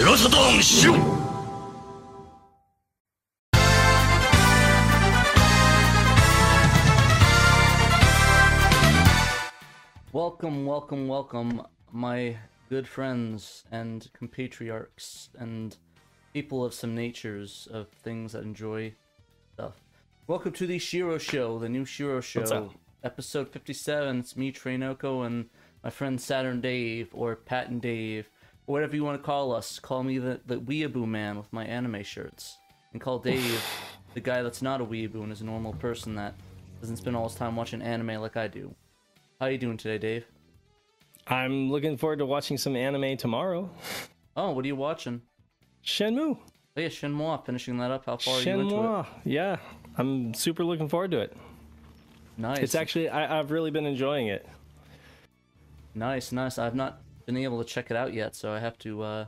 [0.00, 0.94] 翼断しろ
[10.12, 12.38] Welcome, welcome, welcome, my
[12.70, 15.76] good friends and compatriots and
[16.32, 18.94] people of some natures of things that enjoy
[19.52, 19.74] stuff.
[20.26, 22.72] Welcome to the Shiro Show, the new Shiro Show, up?
[23.04, 24.20] episode 57.
[24.20, 25.50] It's me, Trainoko, and
[25.84, 28.30] my friend Saturn Dave, or Pat and Dave,
[28.71, 29.79] or whatever you want to call us.
[29.79, 32.57] Call me the, the Weeaboo Man with my anime shirts.
[32.93, 33.63] And call Dave
[34.13, 36.35] the guy that's not a weeaboo and is a normal person that
[36.79, 38.73] doesn't spend all his time watching anime like I do.
[39.39, 40.25] How are you doing today, Dave?
[41.27, 43.69] I'm looking forward to watching some anime tomorrow.
[44.37, 45.21] Oh, what are you watching?
[45.85, 46.37] Shenmue.
[46.37, 48.05] Oh yeah, Shenmue, finishing that up.
[48.05, 48.71] How far are you into it?
[48.77, 49.05] Shenmue.
[49.25, 49.57] Yeah,
[49.97, 51.35] I'm super looking forward to it.
[52.37, 52.59] Nice.
[52.59, 54.47] It's actually I, I've really been enjoying it.
[55.93, 56.57] nice, nice.
[56.57, 59.25] I've not been able to check it out yet, so I have to uh,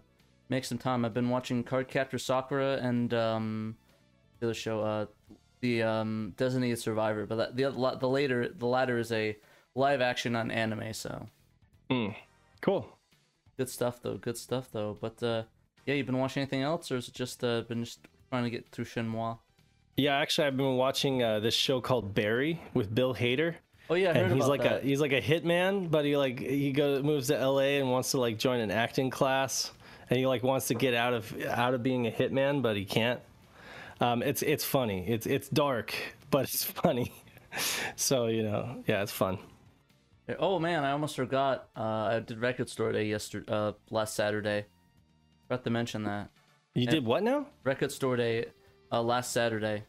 [0.49, 1.05] make some time.
[1.05, 3.75] I've been watching Cardcaptor Sakura and um,
[4.39, 5.05] the other show, uh,
[5.61, 7.25] the um, Designated Survivor.
[7.25, 9.37] But that, the other- the later the latter is a
[9.75, 11.27] live action on anime, so
[12.61, 12.87] Cool.
[13.57, 14.17] good stuff though.
[14.17, 14.97] Good stuff though.
[14.99, 15.43] But uh,
[15.85, 18.49] yeah, you've been watching anything else, or is it just uh, been just trying to
[18.49, 19.37] get through Shenmue?
[19.97, 23.55] Yeah, actually, I've been watching uh, this show called Barry with Bill Hader.
[23.89, 24.83] Oh yeah, I heard and he's about like that.
[24.83, 27.79] a he's like a hitman, but he like he goes moves to L.A.
[27.79, 29.71] and wants to like join an acting class,
[30.09, 32.85] and he like wants to get out of out of being a hitman, but he
[32.85, 33.19] can't.
[33.99, 35.05] Um, it's it's funny.
[35.07, 35.93] It's it's dark,
[36.31, 37.11] but it's funny.
[37.95, 39.37] so you know, yeah, it's fun.
[40.39, 41.67] Oh man, I almost forgot.
[41.75, 44.65] Uh, I did record store day yesterday, uh, last Saturday.
[45.47, 46.29] Forgot to mention that.
[46.73, 47.47] You did what now?
[47.63, 48.45] Record store day,
[48.91, 49.83] uh, last Saturday.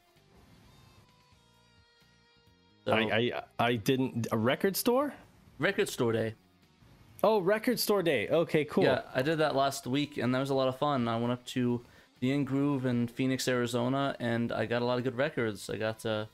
[2.87, 5.15] So, I, I I didn't a record store.
[5.59, 6.35] record store day.
[7.23, 8.29] Oh, record store day.
[8.29, 8.85] Okay, cool.
[8.85, 11.09] Yeah, I did that last week, and that was a lot of fun.
[11.09, 11.81] I went up to
[12.21, 15.71] the In Groove in Phoenix, Arizona, and I got a lot of good records.
[15.71, 16.27] I got uh,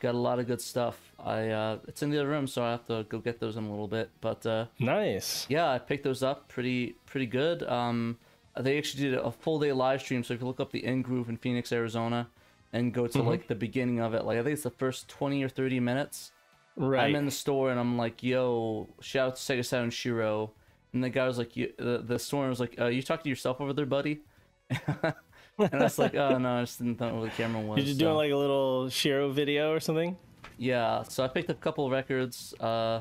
[0.00, 0.98] got a lot of good stuff.
[1.18, 3.64] I uh, it's in the other room, so I have to go get those in
[3.64, 4.10] a little bit.
[4.20, 5.46] But uh, Nice.
[5.48, 7.62] yeah, I picked those up pretty pretty good.
[7.62, 8.18] Um,
[8.58, 11.00] they actually did a full day live stream, so if you look up the In
[11.00, 12.28] Groove in Phoenix, Arizona,
[12.72, 15.42] and go to like the beginning of it, like I think it's the first twenty
[15.42, 16.32] or thirty minutes.
[16.78, 17.06] Right.
[17.08, 20.52] I'm in the store and I'm like, "Yo, shout out to Sega Saturn Shiro,"
[20.92, 23.28] and the guy was like, you, "The the store was like, uh, you talking to
[23.30, 24.20] yourself over there, buddy?"
[24.70, 25.14] and
[25.58, 27.98] I was like, "Oh no, I just didn't know where the camera was." You're just
[27.98, 30.16] so- doing like a little Shiro video or something.
[30.58, 32.54] yeah, so I picked up a couple of records.
[32.60, 33.00] Uh,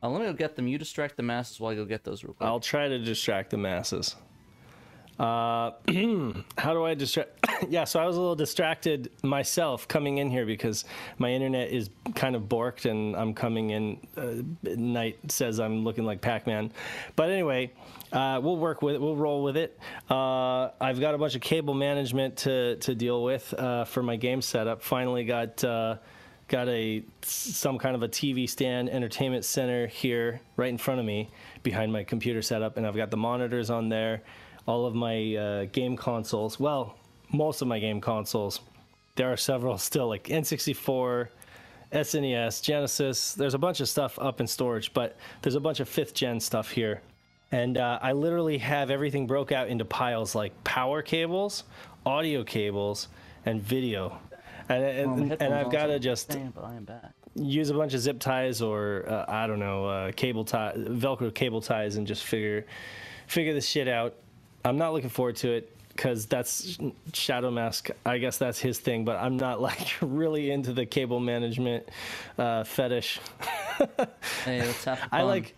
[0.00, 0.68] uh, let me go get them.
[0.68, 2.46] You distract the masses while I go get those real quick.
[2.46, 4.14] I'll try to distract the masses.
[5.18, 5.72] Uh,
[6.58, 7.30] how do I distract?
[7.68, 10.84] yeah, so I was a little distracted myself coming in here because
[11.18, 14.06] my internet is kind of borked and I'm coming in.
[14.16, 14.42] Uh,
[14.76, 16.72] night says I'm looking like Pac-Man,
[17.16, 17.72] but anyway,
[18.12, 19.00] uh, we'll work with it.
[19.00, 19.78] We'll roll with it.
[20.08, 24.16] Uh, I've got a bunch of cable management to to deal with uh, for my
[24.16, 24.82] game setup.
[24.82, 25.62] Finally got.
[25.64, 25.96] Uh,
[26.48, 31.04] got a some kind of a TV stand entertainment center here right in front of
[31.04, 31.28] me
[31.62, 34.22] behind my computer setup and I've got the monitors on there
[34.68, 36.60] all of my uh, game consoles.
[36.60, 36.94] Well
[37.30, 38.60] most of my game consoles.
[39.16, 41.28] There are several still like N64
[41.92, 43.34] SNES Genesis.
[43.34, 46.38] There's a bunch of stuff up in storage but there's a bunch of fifth gen
[46.38, 47.02] stuff here.
[47.50, 51.64] And uh, I literally have everything broke out into piles like power cables
[52.04, 53.08] audio cables
[53.44, 54.18] and video.
[54.68, 57.12] And, and, Well, and I've got to just stand, but I am back.
[57.34, 61.34] use a bunch of zip ties or uh, I don't know uh, cable tie, Velcro
[61.34, 62.66] cable ties, and just figure
[63.26, 64.14] figure this shit out.
[64.64, 66.78] I'm not looking forward to it because that's
[67.12, 67.90] Shadow Mask.
[68.06, 71.88] I guess that's his thing, but I'm not like really into the cable management
[72.38, 73.20] uh, fetish.
[74.44, 75.08] Hey, let's have fun.
[75.12, 75.56] I like.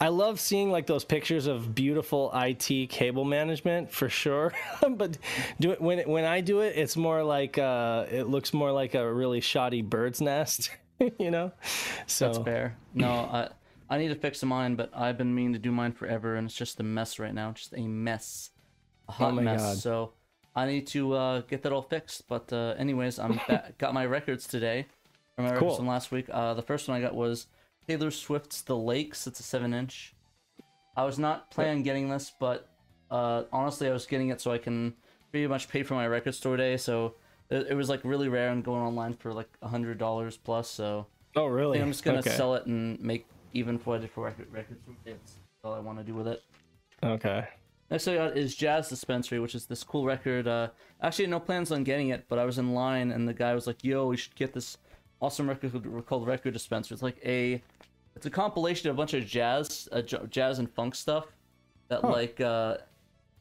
[0.00, 4.52] I love seeing like those pictures of beautiful IT cable management for sure,
[4.90, 5.16] but
[5.60, 8.96] do it when when I do it, it's more like uh, it looks more like
[8.96, 10.70] a really shoddy bird's nest,
[11.20, 11.52] you know.
[12.08, 12.76] So That's fair.
[12.92, 13.50] No, I
[13.90, 16.54] I need to fix mine, but I've been meaning to do mine forever, and it's
[16.56, 17.50] just a mess right now.
[17.52, 18.50] Just a mess,
[19.08, 19.60] a hot Oh mess.
[19.60, 19.76] God.
[19.78, 20.12] So
[20.54, 22.28] I need to uh, get that all fixed.
[22.28, 24.86] But uh, anyways, I'm back, got my records today
[25.34, 26.26] from my records from last week.
[26.30, 27.48] Uh, the first one I got was
[27.88, 30.14] Taylor Swift's "The Lakes." It's a seven-inch.
[30.96, 32.68] I was not planning on getting this, but
[33.10, 34.94] uh, honestly, I was getting it so I can
[35.32, 36.76] pretty much pay for my record store day.
[36.76, 37.14] So
[37.48, 40.68] it, it was like really rare and going online for like a hundred dollars plus.
[40.68, 41.80] So Oh, really?
[41.80, 42.30] I'm just gonna okay.
[42.36, 44.80] sell it and make even for record records.
[45.04, 46.42] That's all I want to do with it.
[47.02, 47.46] Okay.
[47.90, 50.46] Next I got is Jazz Dispensary, which is this cool record.
[50.46, 50.68] Uh,
[51.02, 53.66] actually, no plans on getting it, but I was in line and the guy was
[53.66, 54.78] like, "Yo, we should get this
[55.20, 55.72] awesome record
[56.06, 57.60] called Record Dispenser." It's like a,
[58.14, 61.26] it's a compilation of a bunch of jazz, uh, jazz and funk stuff
[61.88, 62.76] that like uh,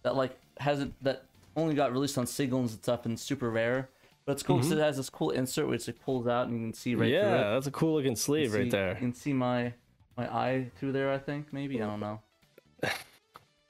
[0.01, 3.89] that like hasn't that only got released on singles and stuff and super rare.
[4.25, 6.65] But it's cool because it has this cool insert which it pulls out and you
[6.67, 7.35] can see right through Mm-hmm.
[7.35, 8.89] yeah, that's a cool looking sleeve See- right there.
[8.93, 9.73] You can see my
[10.19, 11.11] my eye through there.
[11.11, 12.19] I think maybe I don't know.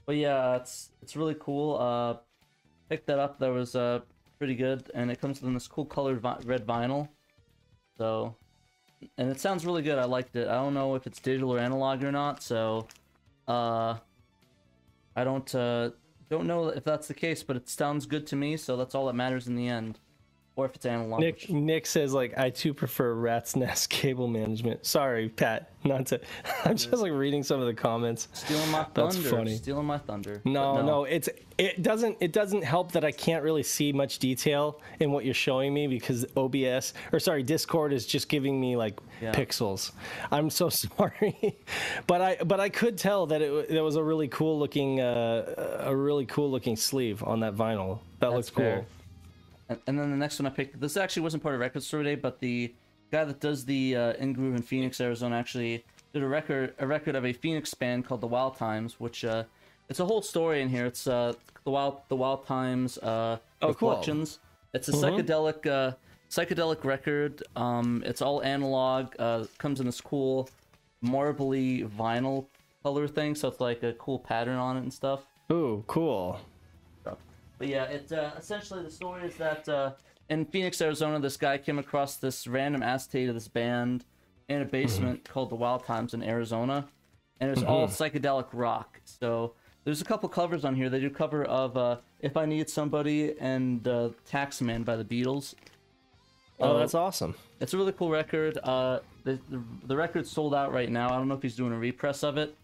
[0.05, 1.77] but yeah, it's it's really cool.
[1.77, 2.17] Uh,
[2.89, 3.39] picked that up.
[3.39, 3.99] That was uh
[4.37, 7.09] pretty good, and it comes in this cool colored vi- red vinyl.
[7.97, 8.35] So,
[9.17, 9.99] and it sounds really good.
[9.99, 10.47] I liked it.
[10.47, 12.41] I don't know if it's digital or analog or not.
[12.41, 12.87] So,
[13.47, 13.95] uh,
[15.15, 15.91] I don't uh
[16.29, 18.57] don't know if that's the case, but it sounds good to me.
[18.57, 19.99] So that's all that matters in the end.
[20.59, 21.21] Or if it's analog.
[21.21, 24.85] Nick Nick says like I too prefer Rat's Nest cable management.
[24.85, 26.19] Sorry, Pat, not to.
[26.65, 28.27] I'm just like reading some of the comments.
[28.33, 29.13] Stealing my thunder.
[29.21, 29.55] That's funny.
[29.55, 30.41] Stealing my thunder.
[30.43, 34.19] No, But no, it's it doesn't it doesn't help that I can't really see much
[34.19, 38.75] detail in what you're showing me because OBS or sorry Discord is just giving me
[38.75, 39.31] like Yeah.
[39.31, 39.91] pixels.
[40.31, 41.55] I'm so sorry,
[42.05, 45.79] but I but I could tell that it, it was a really cool looking uh,
[45.85, 47.99] a really cool looking sleeve on that vinyl.
[48.19, 48.63] That looks cool.
[48.65, 48.85] fair.
[49.69, 50.79] And, and then the next one I picked.
[50.79, 52.73] This actually wasn't part of Record Store Day, but the
[53.11, 56.87] guy that does the uh, In Groove in Phoenix, Arizona, actually did a record a
[56.87, 59.43] record of a Phoenix band called the Wild Times, which uh,
[59.89, 60.85] it's a whole story in here.
[60.85, 61.33] It's uh,
[61.63, 63.89] the Wild the Wild Times uh, Oh, cool.
[63.89, 64.39] reflections.
[64.73, 65.93] It's a psychedelic uh,
[66.29, 67.43] psychedelic record.
[67.55, 69.13] Um, it's all analog.
[69.19, 70.49] Uh, comes in this cool
[71.03, 72.45] marbly vinyl
[72.83, 75.25] color thing, so it's like a cool pattern on it and stuff.
[75.51, 76.39] Ooh, cool.
[77.59, 79.91] But yeah, it uh, essentially the story is that uh,
[80.29, 84.05] in Phoenix, Arizona, this guy came across this random acetate of this band
[84.47, 86.87] in a basement called the Wild Times in Arizona,
[87.39, 88.99] and it's all psychedelic rock.
[89.03, 89.53] So
[89.83, 90.89] there's a couple covers on here.
[90.89, 95.53] They do cover of uh, "If I Need Somebody" and uh, "Taxman" by the Beatles.
[96.61, 97.35] Oh, Uh, that's awesome.
[97.59, 98.57] It's a really cool record.
[98.63, 101.09] Uh, the, the the record's sold out right now.
[101.09, 102.55] I don't know if he's doing a repress of it,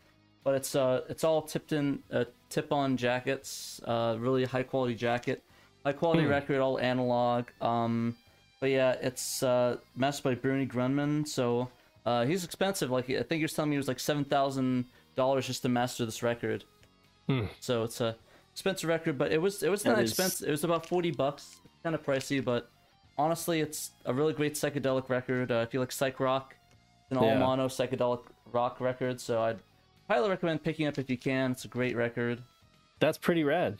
[0.45, 3.81] but it's uh it's all tipped in uh, tip on jackets.
[3.83, 5.43] Uh, really high quality jacket,
[5.83, 7.47] high quality record, all analog.
[7.59, 8.15] Um,
[8.61, 11.27] but yeah, it's uh mastered by Bernie Grundman.
[11.27, 11.67] So
[12.05, 12.89] uh, he's expensive.
[12.91, 15.69] Like I think he was telling me it was like seven thousand dollars just to
[15.69, 16.63] master this record.
[17.59, 18.15] So it's a
[18.53, 20.47] expensive record, but it was it was not is- expensive.
[20.47, 21.57] It was about forty bucks.
[21.83, 22.69] Kind of pricey, but
[23.17, 25.51] honestly, it's a really great psychedelic record.
[25.51, 26.55] Uh, if you like psych rock,
[27.03, 27.39] it's an all Yeah.
[27.39, 29.19] mono psychedelic rock record.
[29.21, 29.59] So I'd
[30.09, 31.51] highly recommend picking up if you can.
[31.51, 32.41] It's a great record.
[32.99, 33.77] That's pretty rad.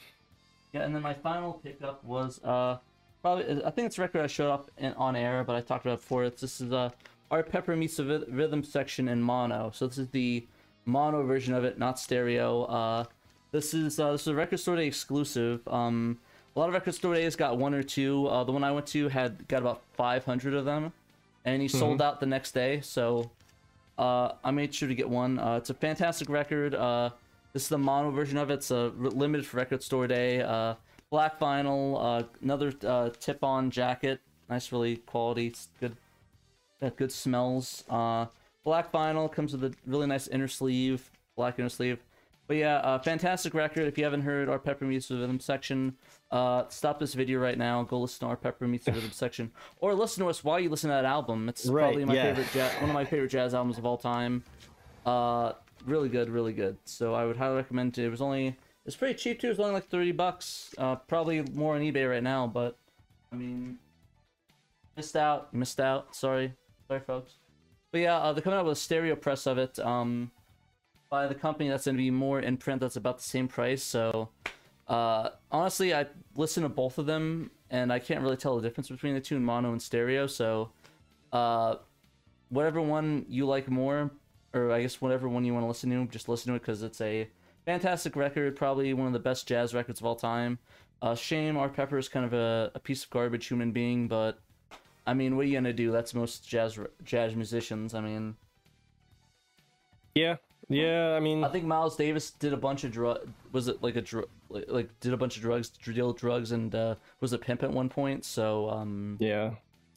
[0.73, 2.77] Yeah, and then my final pickup was uh
[3.21, 5.85] probably I think it's a record I showed up in, on air, but I talked
[5.85, 6.25] about it before.
[6.25, 6.89] It's this is uh
[7.31, 9.71] Art Pepper meets the rhythm section in mono.
[9.73, 10.45] So this is the
[10.85, 12.63] mono version of it, not stereo.
[12.63, 13.05] Uh,
[13.51, 15.67] this is uh, this is a record store day exclusive.
[15.67, 16.19] Um,
[16.55, 18.27] a lot of record store days got one or two.
[18.27, 20.93] Uh, the one I went to had got about 500 of them,
[21.43, 22.79] and he sold out the next day.
[22.81, 23.31] So
[23.97, 25.39] uh, I made sure to get one.
[25.39, 26.75] Uh, it's a fantastic record.
[26.75, 27.11] Uh,
[27.53, 28.55] this is the mono version of it.
[28.55, 30.41] It's a limited for Record Store Day.
[30.41, 30.75] Uh,
[31.09, 34.19] black vinyl, uh, another uh, tip-on jacket.
[34.49, 35.47] Nice, really quality.
[35.47, 35.95] It's good.
[36.81, 37.83] Got good smells.
[37.87, 41.99] Black vinyl comes with a really nice inner sleeve, black inner sleeve.
[42.47, 43.87] But yeah, uh, fantastic record.
[43.87, 45.95] If you haven't heard Art Pepper Meets the Rhythm section,
[46.31, 47.81] uh, stop this video right now.
[47.83, 50.69] Go listen to Art Pepper Meets the Rhythm section, or listen to us while you
[50.69, 51.49] listen to that album.
[51.49, 52.23] It's Right, probably my yeah.
[52.23, 54.43] favorite, jazz, one of my favorite jazz albums of all time.
[55.07, 55.53] Uh,
[55.85, 56.77] really good, really good.
[56.85, 58.05] So I would highly recommend it.
[58.05, 58.55] It was only,
[58.85, 59.47] it's pretty cheap too.
[59.47, 60.73] It was only like thirty bucks.
[60.77, 62.77] Uh, probably more on eBay right now, but
[63.31, 63.79] I mean,
[64.95, 65.51] missed out.
[65.51, 66.15] Missed out.
[66.15, 66.53] Sorry,
[66.87, 67.33] sorry, folks.
[67.91, 69.79] But yeah, uh, they're coming out with a stereo press of it.
[69.79, 70.29] Um,
[71.09, 72.81] by the company that's going to be more in print.
[72.81, 73.83] That's about the same price.
[73.83, 74.29] So,
[74.87, 78.89] uh, honestly, I listen to both of them, and I can't really tell the difference
[78.89, 80.27] between the two in mono and stereo.
[80.27, 80.71] So,
[81.31, 81.75] uh,
[82.49, 84.11] whatever one you like more,
[84.53, 86.83] or I guess whatever one you want to listen to, just listen to it because
[86.83, 87.27] it's a
[87.65, 88.55] fantastic record.
[88.55, 90.59] Probably one of the best jazz records of all time.
[91.01, 94.39] Uh, shame Art Pepper is kind of a, a piece of garbage human being, but
[95.05, 95.91] I mean, what are you gonna do?
[95.91, 97.93] That's most jazz jazz musicians.
[97.93, 98.35] I mean,
[100.15, 100.37] Yeah,
[100.69, 101.13] yeah.
[101.13, 103.27] I mean, I think Miles Davis did a bunch of drug.
[103.51, 104.27] Was it like a drug?
[104.49, 107.71] Like, like did a bunch of drugs, deal drugs, and uh, was a pimp at
[107.71, 108.25] one point.
[108.25, 109.51] So um, yeah.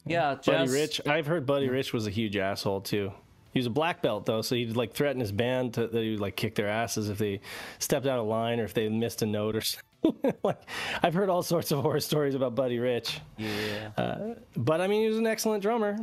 [0.04, 0.72] yeah, Buddy jazz.
[0.72, 1.00] Rich.
[1.06, 3.12] I've heard Buddy Rich was a huge asshole too.
[3.52, 6.12] He was a black belt though, so he'd like threaten his band to, that he
[6.12, 7.40] would like kick their asses if they
[7.78, 9.60] stepped out of line or if they missed a note or
[10.02, 10.34] something.
[10.44, 10.60] like
[11.02, 13.20] I've heard all sorts of horror stories about Buddy Rich.
[13.36, 15.96] Yeah, But I mean, he was an excellent drummer.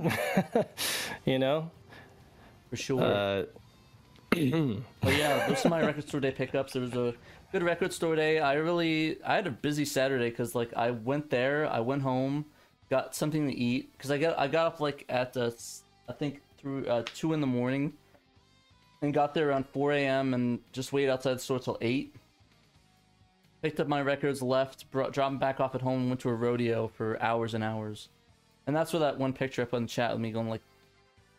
[1.25, 1.71] you know.
[2.69, 3.01] for sure.
[3.01, 3.43] Uh,
[5.01, 6.73] But yeah, those are my record store day pickups.
[6.73, 7.13] There was a
[7.51, 8.39] good record store day.
[8.39, 12.45] I really, I had a busy Saturday because like I went there, I went home,
[12.89, 16.41] got something to eat because I got I got up like at s- I think
[16.57, 17.93] through uh, two in the morning,
[19.01, 20.33] and got there around four a.m.
[20.33, 22.15] and just waited outside the store till eight.
[23.61, 26.33] picked up my records, left, brought, dropped them back off at home, went to a
[26.33, 28.09] rodeo for hours and hours.
[28.67, 30.61] And that's where that one picture up in the chat with me going like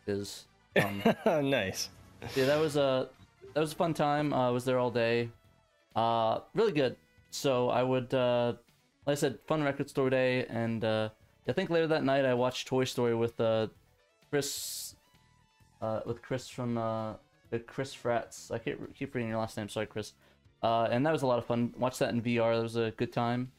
[0.07, 0.45] is.
[0.81, 1.01] Um,
[1.49, 1.89] nice.
[2.35, 3.09] Yeah, that was a
[3.53, 4.33] that was a fun time.
[4.33, 5.29] Uh, I was there all day.
[5.95, 6.95] Uh, really good.
[7.31, 8.53] So I would, uh,
[9.05, 11.09] like I said, fun record store day, and uh,
[11.47, 13.67] I think later that night I watched Toy Story with uh,
[14.29, 14.95] Chris,
[15.81, 17.13] uh, with Chris from uh,
[17.49, 18.51] the Chris Frats.
[18.51, 19.69] I keep keep reading your last name.
[19.69, 20.13] Sorry, Chris.
[20.63, 21.73] Uh, and that was a lot of fun.
[21.77, 22.55] Watch that in VR.
[22.55, 23.51] That was a good time.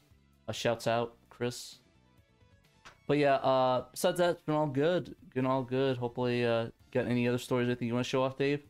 [0.51, 1.77] Shouts out, Chris.
[3.05, 5.15] But yeah, uh, besides that, it's been all good.
[5.33, 5.97] Been all good.
[5.97, 8.61] Hopefully, uh, got any other stories anything you want to show off, Dave?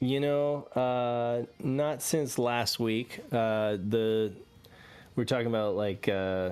[0.00, 3.20] You know, uh, not since last week.
[3.32, 4.32] Uh, the
[5.16, 6.50] we're talking about like uh,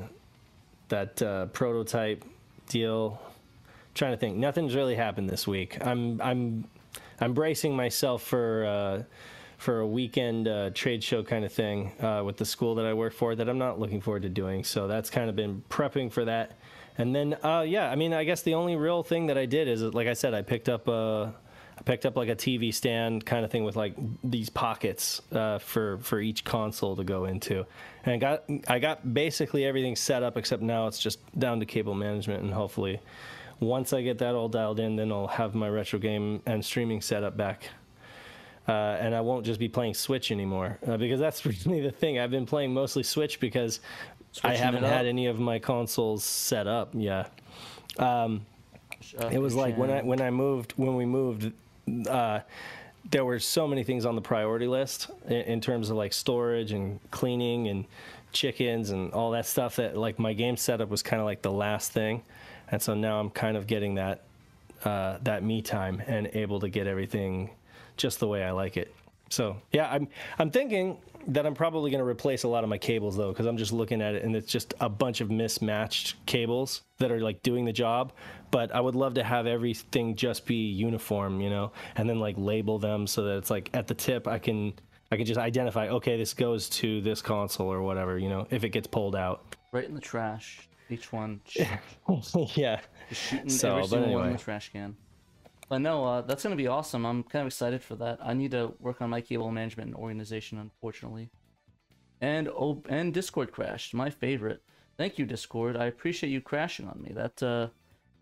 [0.89, 2.25] that uh, prototype
[2.69, 3.21] deal.
[3.95, 4.37] trying to think.
[4.37, 5.85] Nothing's really happened this week.
[5.85, 6.65] I'm I'm
[7.21, 9.03] I'm bracing myself for uh,
[9.59, 12.95] for a weekend uh, trade show kind of thing uh, with the school that I
[12.95, 14.65] work for that I'm not looking forward to doing.
[14.65, 16.59] So that's kind of been prepping for that.
[16.99, 19.69] And then, uh, yeah, I mean, I guess the only real thing that I did
[19.69, 21.35] is, like I said, I picked up a,
[21.79, 25.59] I picked up like a TV stand kind of thing with like these pockets uh,
[25.59, 27.65] for for each console to go into,
[28.05, 31.67] and I got I got basically everything set up except now it's just down to
[31.67, 33.01] cable management and hopefully,
[33.59, 37.01] once I get that all dialed in, then I'll have my retro game and streaming
[37.01, 37.71] setup back
[38.69, 42.19] uh, and I won't just be playing Switch anymore uh, because that's really the thing.
[42.19, 43.81] I've been playing mostly Switch because
[44.43, 46.91] I haven't had any of my consoles set up.
[46.95, 47.27] Yeah,
[47.99, 48.47] um,
[49.31, 51.53] it was like when I when I moved when we moved.
[52.09, 52.41] Uh,
[53.11, 56.71] there were so many things on the priority list in, in terms of like storage
[56.71, 57.85] and cleaning and
[58.31, 61.51] chickens and all that stuff that like my game setup was kind of like the
[61.51, 62.23] last thing
[62.71, 64.23] and so now i'm kind of getting that
[64.85, 67.51] uh, that me time and able to get everything
[67.97, 68.95] just the way I like it.
[69.31, 70.09] So yeah, I'm
[70.39, 70.99] I'm thinking
[71.29, 73.73] that I'm probably going to replace a lot of my cables though, because I'm just
[73.73, 77.65] looking at it and it's just a bunch of mismatched cables that are like doing
[77.65, 78.13] the job.
[78.51, 82.35] But I would love to have everything just be uniform, you know, and then like
[82.39, 84.75] label them so that it's like at the tip I can
[85.11, 88.65] I can just identify okay this goes to this console or whatever, you know, if
[88.65, 89.57] it gets pulled out.
[89.73, 90.69] Right in the trash.
[90.91, 91.41] Each one.
[91.55, 92.81] yeah.
[93.09, 94.21] Just shooting so, every single anyway.
[94.21, 94.97] one in the trash can.
[95.73, 97.07] But no, uh, that's gonna be awesome.
[97.07, 98.19] I'm kind of excited for that.
[98.23, 101.31] I need to work on my cable management and organization, unfortunately.
[102.21, 103.95] And oh, and Discord crashed.
[103.95, 104.63] My favorite.
[104.99, 105.79] Thank you, Discord.
[105.79, 107.13] I appreciate you crashing on me.
[107.15, 107.69] That uh,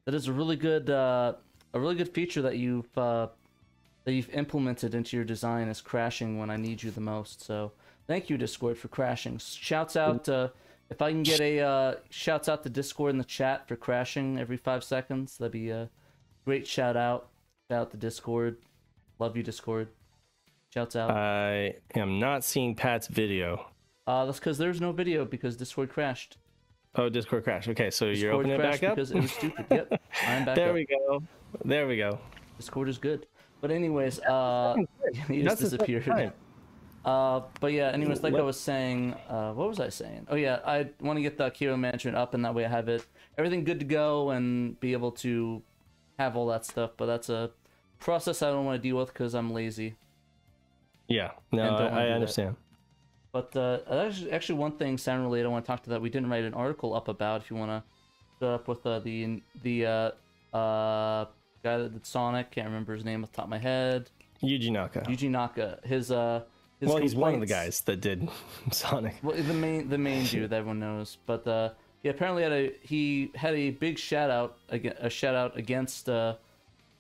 [0.04, 1.32] that is a really good uh,
[1.74, 3.26] a really good feature that you've uh,
[4.04, 7.44] that you've implemented into your design is crashing when I need you the most.
[7.44, 7.72] So
[8.06, 9.38] thank you, Discord, for crashing.
[9.38, 10.28] Shouts out.
[10.28, 10.50] Uh,
[10.88, 14.38] if I can get a uh, shouts out to Discord in the chat for crashing
[14.38, 15.90] every five seconds, that'd be a
[16.44, 17.26] great shout out.
[17.70, 18.56] Shout out to Discord.
[19.20, 19.86] Love you, Discord.
[20.74, 21.12] Shouts out.
[21.12, 23.64] I am not seeing Pat's video.
[24.08, 26.36] Uh, that's because there's no video because Discord crashed.
[26.96, 27.68] Oh, Discord crashed.
[27.68, 29.66] Okay, so Discord you're opening it back up because it was stupid.
[29.70, 30.56] yep, I'm back.
[30.56, 30.74] There up.
[30.74, 31.22] we go.
[31.64, 32.18] There we go.
[32.56, 33.26] Discord is good.
[33.60, 34.74] But anyways, uh,
[35.28, 36.32] he just disappeared.
[37.04, 38.40] Uh, but yeah, anyways, like what?
[38.40, 40.26] I was saying, uh, what was I saying?
[40.28, 42.88] Oh yeah, I want to get the Kiro management up, and that way I have
[42.88, 43.06] it
[43.38, 45.62] everything good to go and be able to
[46.18, 46.90] have all that stuff.
[46.96, 47.52] But that's a
[48.00, 49.94] process I don't want to deal with because I'm lazy.
[51.08, 52.56] Yeah, no, I, I understand.
[52.56, 52.56] That.
[53.32, 56.10] But uh, actually, actually, one thing sound related I want to talk to that we
[56.10, 57.42] didn't write an article up about.
[57.42, 57.82] If you want to
[58.38, 61.26] set up with uh, the the uh, uh,
[61.62, 64.10] guy that did Sonic, can't remember his name off the top of my head.
[64.42, 65.00] Yuji Naka.
[65.02, 65.78] Yuji Naka.
[65.84, 66.42] His uh.
[66.80, 68.26] His well, he's one of the guys that did
[68.72, 69.16] Sonic.
[69.22, 71.70] Well, the main the main dude that everyone knows, but uh,
[72.02, 76.36] he apparently had a he had a big shout out a shout out against uh,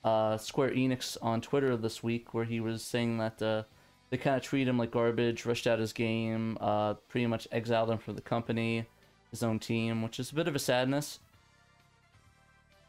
[0.04, 3.62] uh, Square Enix on Twitter this week, where he was saying that uh,
[4.10, 7.90] they kind of treat him like garbage, rushed out his game, uh, pretty much exiled
[7.90, 8.86] him from the company,
[9.30, 11.20] his own team, which is a bit of a sadness.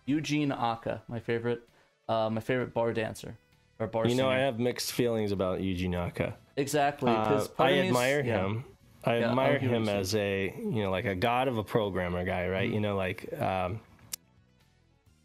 [0.07, 1.67] Yuji Naka, my favorite,
[2.09, 3.37] uh, my favorite bar dancer
[3.79, 4.07] or bar.
[4.07, 4.35] You know, singer.
[4.35, 6.35] I have mixed feelings about Yuji Naka.
[6.57, 8.55] Exactly, because uh, I admire him.
[8.55, 8.61] Yeah.
[9.03, 12.47] I yeah, admire him as a you know like a god of a programmer guy,
[12.47, 12.65] right?
[12.65, 12.73] Mm-hmm.
[12.75, 13.79] You know, like, um,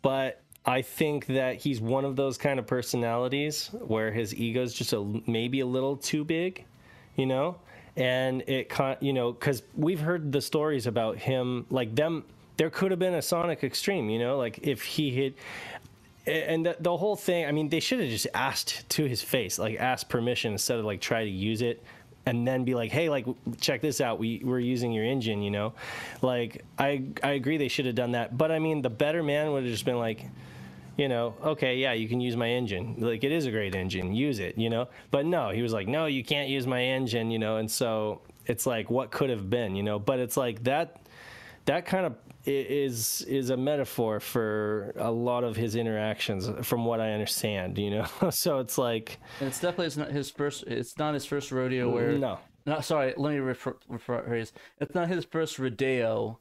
[0.02, 4.74] but I think that he's one of those kind of personalities where his ego is
[4.74, 6.64] just a maybe a little too big,
[7.14, 7.56] you know,
[7.96, 12.24] and it you know because we've heard the stories about him like them.
[12.56, 15.34] There could have been a Sonic X-treme, you know, like if he had
[16.26, 19.60] and the, the, whole thing i mean they should have just asked to his face
[19.60, 21.84] like asked permission instead of like try to use it
[22.26, 23.24] and then be like, hey, like
[23.60, 24.18] check this out.
[24.18, 25.72] We we're using your engine, you know.
[26.20, 28.36] Like I I agree they should have done that.
[28.36, 30.24] But I mean, the better man would have just been like,
[30.96, 32.96] you know, okay, yeah, you can use my engine.
[32.98, 34.88] Like it is a great engine, use it, you know.
[35.10, 37.56] But no, he was like, no, you can't use my engine, you know.
[37.56, 39.98] And so it's like, what could have been, you know?
[39.98, 41.00] But it's like that.
[41.66, 47.00] That kind of is is a metaphor for a lot of his interactions, from what
[47.00, 48.06] I understand, you know.
[48.30, 50.62] so it's like, and it's definitely it's not his first.
[50.68, 52.12] It's not his first rodeo where.
[52.12, 52.38] No.
[52.64, 53.14] No, sorry.
[53.16, 54.50] Let me rephrase.
[54.80, 56.40] It's not his first rodeo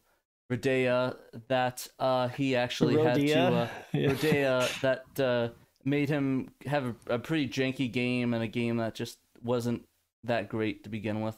[0.52, 1.16] Rodea
[1.48, 3.04] that uh, he actually Rodea?
[3.04, 4.10] had to uh, Yeah.
[4.10, 5.50] Rodea that uh,
[5.84, 9.88] made him have a, a pretty janky game and a game that just wasn't
[10.24, 11.38] that great to begin with.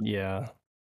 [0.00, 0.48] yeah,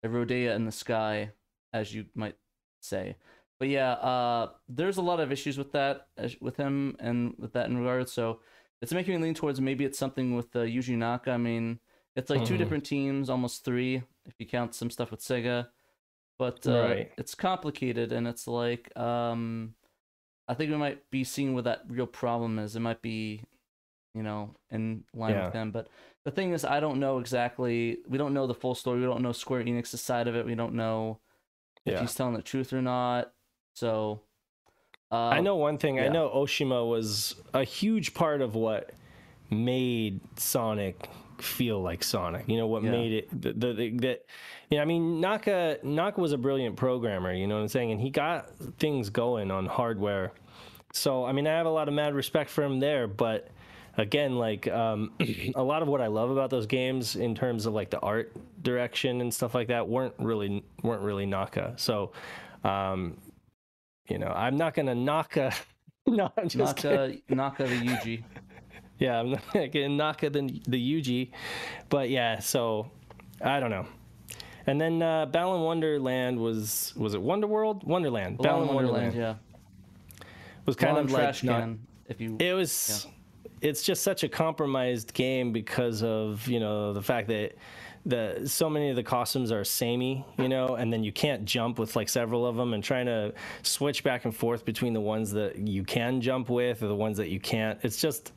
[0.03, 1.31] A Rodea in the sky,
[1.73, 2.35] as you might
[2.81, 3.15] say.
[3.59, 7.53] But yeah, uh, there's a lot of issues with that as- with him and with
[7.53, 8.11] that in regards.
[8.11, 8.39] So
[8.81, 11.31] it's making me lean towards maybe it's something with uh, Yuji Naka.
[11.31, 11.79] I mean,
[12.15, 12.57] it's like two Mhm.
[12.57, 15.67] different teams, almost three if you count some stuff with Sega.
[16.39, 17.11] But uh, Right.
[17.17, 19.75] it's complicated, and it's like um,
[20.47, 22.75] I think we might be seeing what that real problem is.
[22.75, 23.43] It might be,
[24.13, 25.45] you know, in line Yeah.
[25.45, 25.87] with them But
[26.25, 27.99] the thing is, I don't know exactly.
[28.07, 28.99] We don't know the full story.
[28.99, 30.45] We don't know Square Enix's side of it.
[30.45, 31.19] We don't know
[31.85, 32.01] if yeah.
[32.01, 33.33] he's telling the truth or not.
[33.75, 34.21] So
[35.11, 35.99] uh, I know one thing.
[35.99, 38.91] I know Oshima was a huge part of what
[39.49, 41.09] made Sonic
[41.43, 42.47] feel like Sonic.
[42.47, 42.91] You know what Yeah.
[42.91, 44.25] made it the, the, the that.
[44.69, 47.33] Yeah, I mean Naka Naka was a brilliant programmer.
[47.33, 50.31] You know what I'm saying, and he got things going on hardware.
[50.93, 53.49] So I mean, I have a lot of mad respect for him there, but.
[53.95, 55.11] Again, like um,
[55.55, 58.33] a lot of what I love about those games in terms of like the art
[58.63, 61.75] direction and stuff like that weren't really weren't really Naka.
[61.77, 62.11] So,
[62.63, 63.19] um,
[64.09, 65.53] you know, I'm not gonna Naka.
[66.07, 66.83] no, I'm just.
[66.83, 68.23] Naka Naka the Yuji.
[68.99, 71.31] Yeah, I'm not gonna Naka the the Yuji,
[71.89, 72.39] but yeah.
[72.39, 72.89] So
[73.41, 73.85] I don't know.
[74.65, 80.25] And then uh, Balan Wonderland was was it Wonderworld Wonderland Balan Wonderland, Wonderland yeah.
[80.65, 81.87] was kind Balan of like trash not- can.
[82.07, 83.07] If you it was
[83.61, 87.55] it's just such a compromised game because of you know the fact that
[88.05, 91.79] the so many of the costumes are samey you know and then you can't jump
[91.79, 95.31] with like several of them and trying to switch back and forth between the ones
[95.31, 98.33] that you can jump with or the ones that you can't it's just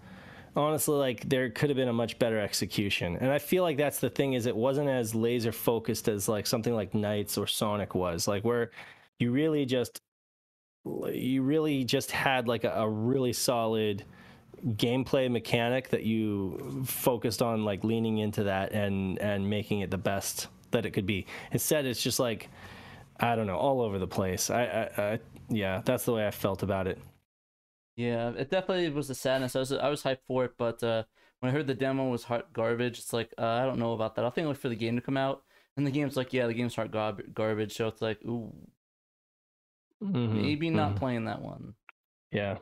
[0.57, 3.17] honestly like there could have been a much better execution.
[3.17, 6.47] And i feel like that's the thing is it wasn't as laser focused as like
[6.47, 8.27] something like NiGHTS or sonic was.
[8.27, 8.71] Like where
[9.19, 10.01] you really just
[11.13, 14.05] you really just had like a, a really solid
[14.65, 19.99] gameplay mechanic that you focused on like leaning into that and and making it the
[19.99, 21.27] best that it could be.
[21.53, 22.49] Instead it's just like
[23.21, 24.51] i don't know all over the place.
[24.51, 24.63] I
[24.97, 26.99] i, I yeah that's the way i felt about it
[27.97, 29.57] Yeah, it definitely was a sadness.
[29.57, 31.05] I was I was hyped for it, but uh,
[31.41, 34.15] when I heard the demo was hot garbage, it's like uh, I don't know about
[34.17, 34.25] that.
[34.25, 35.45] I think wait for the game to come out,
[35.77, 37.75] and the game's like, yeah, the game's hot garb- garbage.
[37.77, 38.53] So it's like, ooh,
[40.01, 40.97] Mhm, maybe not mhm.
[40.97, 41.75] playing that one.
[42.31, 42.59] yeah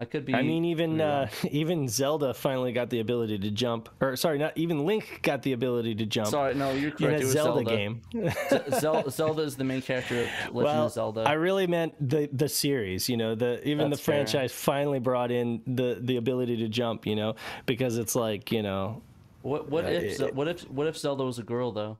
[0.00, 0.34] I could be.
[0.34, 4.52] i mean even uh even zelda finally got the ability to jump or sorry not
[4.58, 7.20] even link got the ability to jump sorry, no, you're in correct.
[7.20, 10.86] a it was zelda, Zelda, game Z- Zelda is the main character of Legend well,
[10.86, 11.20] of Zelda.
[11.22, 13.08] I really meant the the series.
[13.08, 14.14] You know, the even That's the fair.
[14.16, 17.06] franchise finally brought in the the ability to jump.
[17.06, 19.00] You know, because it's like you know,
[19.42, 21.98] What what Uh, if it- what if what if Zelda was a girl though?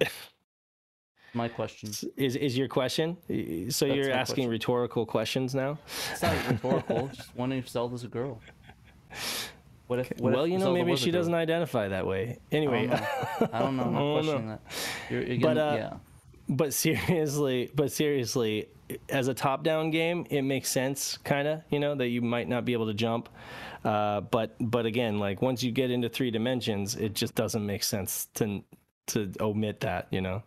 [1.34, 1.90] My question.
[2.16, 3.16] is is your question?
[3.70, 4.50] So you're asking question.
[4.50, 5.78] rhetorical questions now?
[6.12, 7.08] It's not rhetorical.
[7.08, 8.40] just wondering if Zelda's a girl.
[9.86, 10.12] What if?
[10.18, 12.38] What well, if you know, Zelda maybe she doesn't identify that way.
[12.50, 12.88] Anyway,
[13.52, 13.84] I don't know.
[13.84, 14.52] I'm I not don't questioning know.
[14.52, 15.10] that.
[15.10, 15.96] You're, you're But, getting, uh, yeah.
[16.48, 18.68] but seriously, but seriously,
[19.08, 22.64] as a top-down game, it makes sense, kind of, you know, that you might not
[22.64, 23.28] be able to jump.
[23.84, 27.82] Uh, but but again, like once you get into three dimensions, it just doesn't make
[27.82, 28.62] sense to
[29.08, 30.42] to omit that, you know.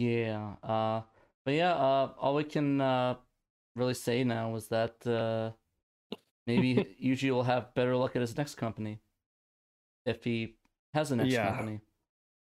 [0.00, 0.54] Yeah.
[0.62, 1.02] Uh,
[1.44, 1.74] but yeah.
[1.74, 3.16] Uh, all we can uh
[3.76, 5.52] really say now is that uh
[6.46, 8.98] maybe Yuji will have better luck at his next company
[10.06, 10.56] if he
[10.94, 11.48] has a next Yeah.
[11.50, 11.80] company.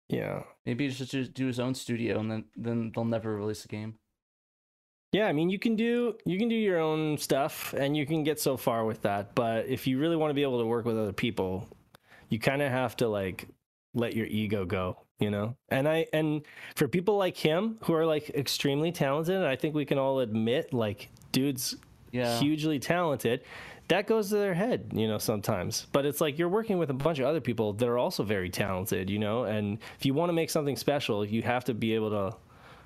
[0.08, 0.42] Yeah.
[0.66, 3.68] Maybe he should just do his own studio, and then then they'll never release a
[3.68, 3.98] game.
[5.12, 8.24] Yeah, I mean you can do you can do your own stuff and you can
[8.24, 10.86] get so far with that, but if you really want to be able to work
[10.86, 11.68] with other people,
[12.30, 13.46] you kind of have to like
[13.94, 15.56] let your ego go, you know?
[15.68, 16.42] And I and
[16.76, 20.72] for people like him who are like extremely talented, I think we can all admit
[20.72, 21.76] like dude's
[22.10, 22.38] Yeah.
[22.38, 23.42] hugely talented.
[23.88, 25.86] That goes to their head, you know, sometimes.
[25.92, 28.48] But it's like you're working with a bunch of other people that are also very
[28.50, 31.94] talented, you know, and if you want to make something special, you have to be
[31.94, 32.36] able to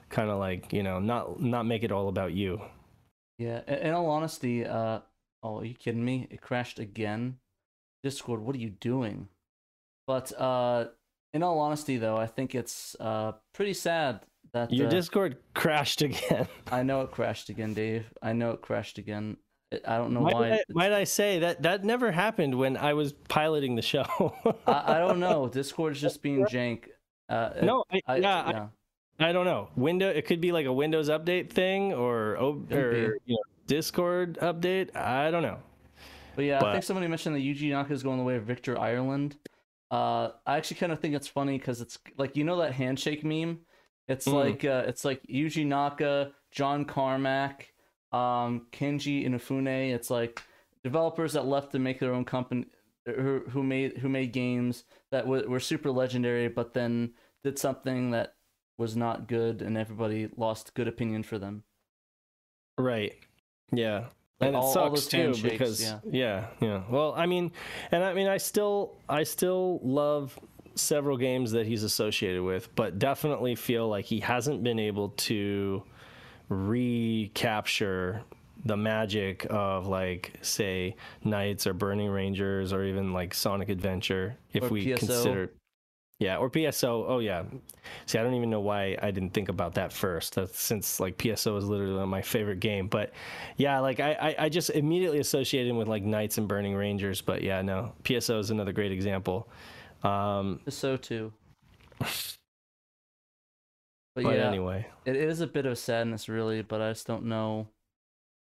[0.09, 2.61] kind of like, you know, not not make it all about you.
[3.39, 5.01] Yeah, in all honesty, uh,
[5.43, 6.27] oh, are you kidding me?
[6.31, 7.39] It crashed again.
[8.03, 9.29] Discord, what are you doing?
[10.07, 10.87] But uh,
[11.37, 14.21] in all honesty, though, I think it's uh pretty sad
[14.53, 16.49] That Your uh, Discord crashed again.
[16.73, 18.07] I know it crashed again, Dave.
[18.23, 19.37] I know it crashed again.
[19.87, 20.53] I- don't know Might, why.
[20.53, 24.35] I, might I say that that never happened when I was piloting the show?
[24.67, 25.49] I, I don't know.
[25.49, 26.85] Discord's just being jank.
[27.29, 28.67] Uh, no, I, I, yeah, yeah.
[29.19, 29.69] I, don't know.
[29.75, 34.95] Window, it could be like a Windows update thing or or you know, Discord update.
[34.97, 35.59] I don't know.
[36.37, 38.79] But yeah, I think somebody mentioned that Yuji Naka is going the way of Victor
[38.79, 39.37] Ireland.
[39.91, 43.25] Uh, I actually kind of think it's funny because it's like you know that handshake
[43.25, 43.61] meme.
[44.09, 44.33] It's Mm.
[44.33, 47.73] like uh, it's like Yuji Naka, John Carmack,
[48.13, 49.93] um, Keiji Inafune.
[49.95, 50.43] It's like
[50.85, 52.67] developers that left to make their own company,
[53.05, 58.11] who, who made who made games that w- were super legendary, but then did something
[58.11, 58.35] that
[58.79, 61.63] was not good, and everybody lost good opinion for them.
[62.79, 63.15] Right.
[63.73, 64.07] Yeah.
[64.41, 65.99] Like, and it all- all sucks those too handshakes, because yeah.
[66.11, 66.47] yeah.
[66.61, 67.53] yeah, Well, I mean,
[67.91, 70.39] and I mean, I still, I still love
[70.75, 75.83] several games that he's associated with, but definitely feel like he hasn't been able to
[76.51, 78.23] recapture
[78.65, 84.65] the magic of like say NiGHTS or Burning Rangers or even like Sonic Adventure if
[84.65, 84.99] Or we PSO.
[84.99, 85.53] consider
[86.19, 87.05] yeah, or PSO.
[87.07, 87.45] Oh yeah.
[88.07, 90.35] See, I don't even know why I didn't think about that first.
[90.35, 92.89] That's since like PSO is literally my favorite game.
[92.89, 93.13] But
[93.57, 97.21] yeah, like I, I, I just immediately associated him with like NiGHTS and Burning Rangers.
[97.21, 99.49] But yeah, no, PSO is another great example.
[100.03, 101.33] Um, So too.
[104.15, 106.63] But, but yeah, anyway, it is a bit of sadness, really.
[106.63, 107.69] But I just don't know.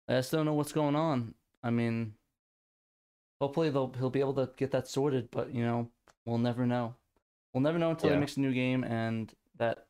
[0.09, 1.35] I just don't know what's going on.
[1.63, 2.15] I mean,
[3.41, 5.31] hopefully they'll he'll be able to get that sorted.
[5.31, 5.91] But you know,
[6.27, 6.97] we'll never know.
[7.53, 8.15] We'll never know until Yeah.
[8.17, 9.87] he makes a new game and that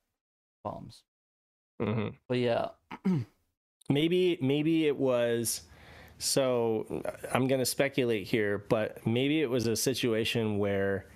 [0.64, 1.02] bombs.
[1.80, 2.68] hmm But yeah,
[3.88, 5.62] maybe maybe it was.
[6.18, 11.06] So I'm gonna speculate here, but maybe it was a situation where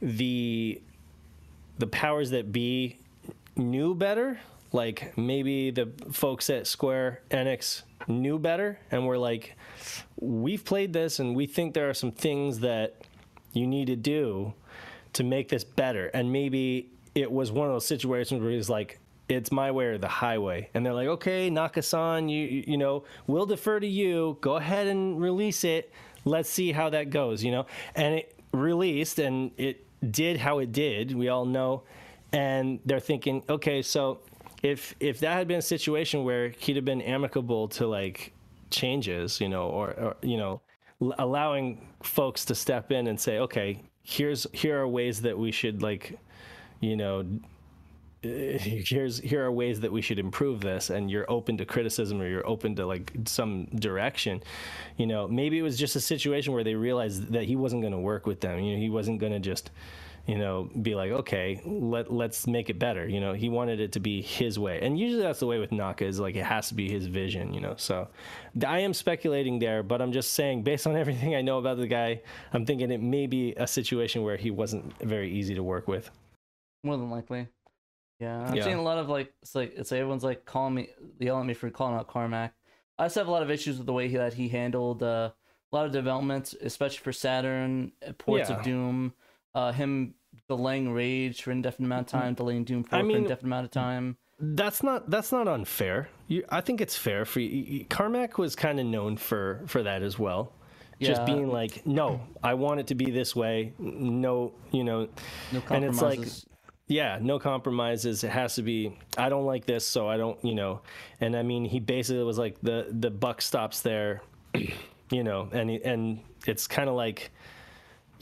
[0.00, 0.80] the
[1.78, 2.98] the powers that be
[3.56, 4.38] knew better.
[4.72, 9.56] Like maybe the folks at Square Enix knew better and were like,
[10.20, 12.96] "We've played this, and we think there are some things that
[13.52, 14.52] you need to do
[15.14, 19.00] to make this better." And maybe it was one of those situations where he's like,
[19.28, 23.04] "It's my way or the highway," and they're like, "Okay, Nakasan, you you you know,
[23.26, 24.38] we'll defer to you.
[24.40, 25.92] Go ahead and release it.
[26.24, 30.72] Let's see how that goes." You know, and it released and it did how it
[30.72, 31.14] did.
[31.14, 31.82] We all know,
[32.32, 34.20] and they're thinking, okay, so
[34.62, 38.32] if if that had been a situation where he'd have been amicable to like
[38.70, 40.60] changes, you know, or, or you know,
[41.18, 45.82] allowing folks to step in and say, okay, here's here are ways that we should
[45.82, 46.16] like,
[46.80, 47.24] you know,
[48.24, 52.26] here's here are ways that we should improve this and you're open to criticism or
[52.26, 54.42] you're open to like some direction
[54.96, 57.92] you know maybe it was just a situation where they realized that he wasn't going
[57.92, 59.70] to work with them you know he wasn't going to just
[60.26, 63.92] you know be like okay let let's make it better you know he wanted it
[63.92, 66.68] to be his way and usually that's the way with Naka is like it has
[66.68, 68.08] to be his vision you know so
[68.66, 71.86] I am speculating there but I'm just saying based on everything I know about the
[71.86, 75.88] guy I'm thinking it may be a situation where he wasn't very easy to work
[75.88, 76.10] with
[76.82, 77.48] more than likely.
[78.20, 78.64] Yeah, I'm Yeah.
[78.64, 81.46] seeing a lot of like it's like it's like everyone's like calling me, yelling at
[81.46, 82.54] me for calling out Carmack.
[82.98, 85.30] I just have a lot of issues with the way he, that he handled uh,
[85.72, 88.58] a lot of developments, especially for Saturn, uh, ports Yeah.
[88.58, 89.14] of Doom,
[89.54, 90.14] uh, him
[90.48, 93.44] delaying Rage for an indefinite amount of time, delaying Doom 4 I for mean- indefinite
[93.46, 94.16] amount of time.
[94.40, 96.08] That's not that's not unfair.
[96.26, 97.48] You, I think it's fair for you.
[97.48, 100.52] you- Carmack was kind of known for for that as well.
[101.00, 103.74] Just being like, no, I want it to be this way.
[103.78, 105.08] No, you know,
[105.52, 106.20] No and it's like,
[106.86, 108.24] yeah, no compromises.
[108.24, 108.96] It has to be.
[109.18, 110.80] I don't like this, so I don't, you know.
[111.20, 114.22] And I mean, he basically was like, the the buck stops there,
[115.10, 117.30] you know, and and it's kind of like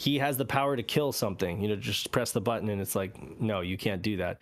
[0.03, 1.63] he has the power to kill something.
[1.63, 4.39] You know, just press the button, and it's like, no, you can't do that.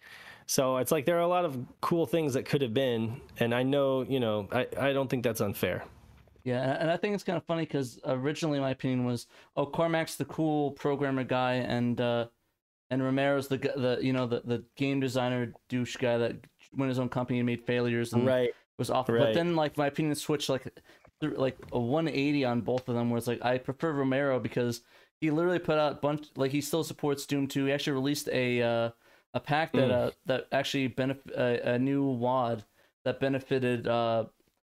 [0.47, 3.55] So it's like there are a lot of cool things that could have been, and
[3.55, 5.85] I know, you know, I, I don't think that's unfair.
[6.45, 10.17] Yeah, and- I think it's kind of funny because originally my opinion was, oh, Carmack's
[10.17, 12.27] the cool programmer guy, and uh,
[12.91, 16.37] and Romero's the the you know the, the game designer douche guy that
[16.75, 18.51] went his own company and made failures and Right.
[18.79, 19.19] was awful.
[19.19, 20.65] But then like my opinion switched like
[21.21, 24.81] like a 180 on both of them, where it's like I prefer Romero because
[25.21, 27.67] he literally put out a bunch like he still supports Doom 2.
[27.67, 28.91] He actually released a uh,
[29.35, 32.65] a pack that uh, that actually benefit uh, a new WAD
[33.05, 34.25] that benefited uh,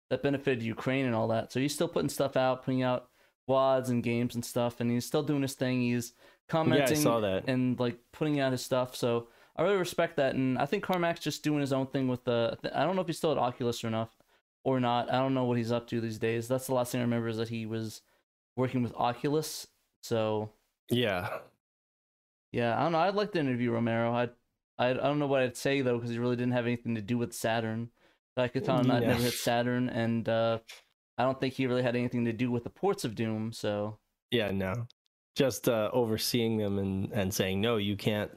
[0.09, 1.51] that benefited Ukraine and all that.
[1.51, 3.09] So he's still putting stuff out, putting out
[3.47, 5.81] wads and games and stuff, and he's still doing his thing.
[5.81, 6.13] He's
[6.49, 7.47] commenting saw that.
[7.47, 8.95] and like putting out his stuff.
[8.95, 12.23] So I really respect that, and I think Carmack's just doing his own thing with
[12.25, 12.57] the.
[12.73, 14.11] I don't know if he's still at Oculus or not,
[14.63, 15.11] or not.
[15.11, 16.47] I don't know what he's up to these days.
[16.47, 18.01] That's the last thing I remember is that he was
[18.55, 19.67] working with Oculus.
[20.01, 20.51] So
[20.89, 21.39] Yeah.
[22.51, 22.99] yeah, I don't know.
[22.99, 24.13] I'd like to interview Romero.
[24.13, 24.31] I'd
[24.81, 27.01] I, I don't know what I'd say though because he really didn't have anything to
[27.01, 27.89] do with Saturn.
[28.37, 29.07] Daikatana yeah.
[29.09, 30.59] never hit Saturn, and uh,
[31.17, 33.51] I don't think he really had anything to do with the ports of Doom.
[33.51, 33.99] So
[34.31, 34.87] yeah, no,
[35.35, 38.31] just uh, overseeing them and, and saying no, you can't,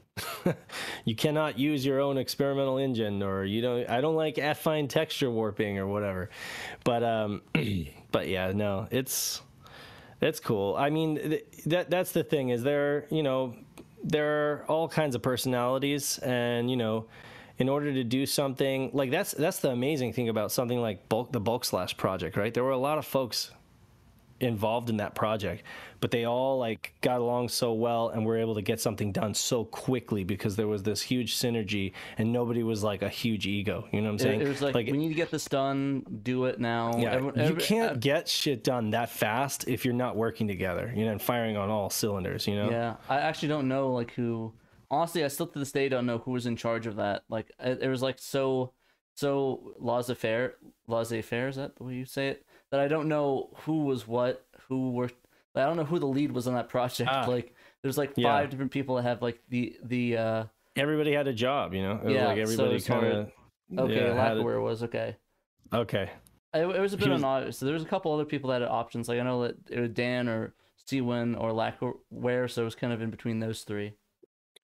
[1.05, 3.89] you cannot use your own experimental engine, or you don't.
[3.89, 6.29] I don't like affine texture warping or whatever.
[6.83, 7.41] But um,
[8.11, 9.41] but yeah, no, it's
[10.21, 10.75] it's cool.
[10.75, 13.55] I mean, that that's the thing is there, you know,
[14.03, 17.05] there are all kinds of personalities, and you know,
[17.57, 21.31] in order to do something like that's that's the amazing thing about something like bulk
[21.31, 22.53] the bulk slash project, right?
[22.53, 23.51] There were a lot of folks
[24.39, 25.63] involved in that project
[26.01, 29.33] but they all like got along so well and were able to get something done
[29.33, 33.87] so quickly because there was this huge synergy and nobody was like a huge ego
[33.91, 34.41] you know what i'm saying?
[34.41, 36.97] it, it was like, like, we need to get this done do it now.
[36.97, 40.91] Yeah, everyone, you can't uh, get shit done that fast if you're not working together
[40.95, 42.69] you know and firing on all cylinders you know?
[42.69, 44.53] Yeah i actually don't know like who
[44.91, 47.23] honestly i still to this day don't know who was in charge of that.
[47.29, 48.73] Like it, it was like so
[49.13, 50.55] so laissez-faire
[50.87, 52.45] laissez-faire is that the way you say it?
[52.71, 54.91] That I don't know who was what, who
[55.63, 57.09] I don't know who the lead was on that project.
[57.11, 58.45] Ah, like, there's like five yeah.
[58.45, 60.17] different people that have like the the.
[60.17, 60.43] uh
[60.75, 62.01] Everybody had a job, you know.
[62.03, 63.31] It yeah, like everybody so kind of.
[63.77, 65.15] Okay, yeah, Lacquer was okay.
[65.73, 66.09] Okay.
[66.53, 67.57] It, it was a bit was...
[67.57, 69.09] So there was a couple other people that had options.
[69.09, 71.93] Like I know that it was Dan or Steven or Lacquer,
[72.47, 73.93] so it was kind of in between those three.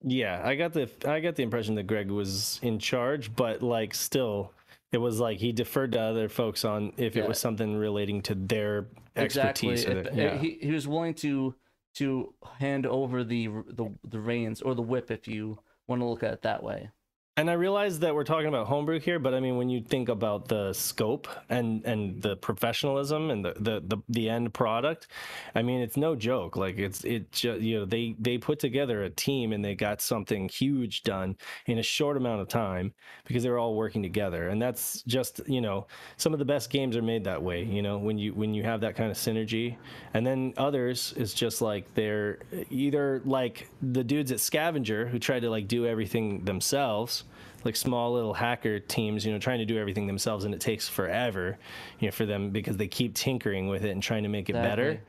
[0.05, 3.95] Yeah, I got the I got the impression that Greg was in charge, but like
[3.95, 4.53] still,
[4.93, 7.23] it was like he deferred to other folks on if yeah.
[7.23, 9.85] it was something relating to their expertise.
[9.85, 10.23] Exactly.
[10.23, 10.37] yeah.
[10.37, 11.55] he, he was willing to
[11.95, 16.23] to hand over the the the reins or the whip if you want to look
[16.23, 16.91] at it that way.
[17.39, 20.11] And I realize that we're talking about homebrew here, but I mean, when you think
[20.11, 25.07] about the scope and and the professionalism and the the the, the end product,
[25.55, 26.57] I mean, it's no joke.
[26.57, 30.03] Like it's it just you know they they put together a team and they got
[30.03, 32.93] something huge done in a short amount of time
[33.25, 35.87] because they were all working together, and that's just you know
[36.19, 37.65] some of the best games are made that way.
[37.65, 39.79] You know when you when you have that kind of synergy,
[40.13, 45.41] and then others is just like they're either like the dudes at Scavenger who tried
[45.41, 47.22] to like do everything themselves
[47.65, 50.89] like small little hacker teams, you know, trying to do everything themselves, and it takes
[50.89, 51.59] forever,
[52.01, 54.57] you know, for them because they keep tinkering with it and trying to make it
[54.57, 54.71] exactly.
[54.71, 55.01] better,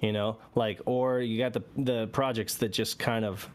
[0.00, 3.48] you know, like or you got the the projects that just kind of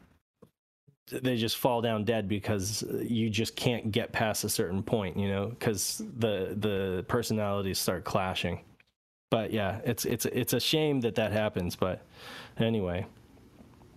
[1.11, 5.27] they just fall down dead because you just can't get past a certain point, you
[5.27, 8.61] know, because the the personalities start clashing.
[9.29, 11.75] But yeah, it's it's it's a shame that that happens.
[11.75, 12.01] But
[12.57, 13.05] anyway,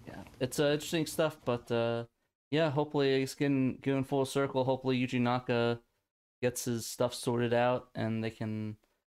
[0.07, 1.37] yeah, it's uh, interesting stuff.
[1.45, 2.05] But uh,
[2.55, 4.63] yeah, hopefully it's getting going full circle.
[4.63, 5.81] Hopefully Yuji Naka
[6.41, 8.77] gets his stuff sorted out and they can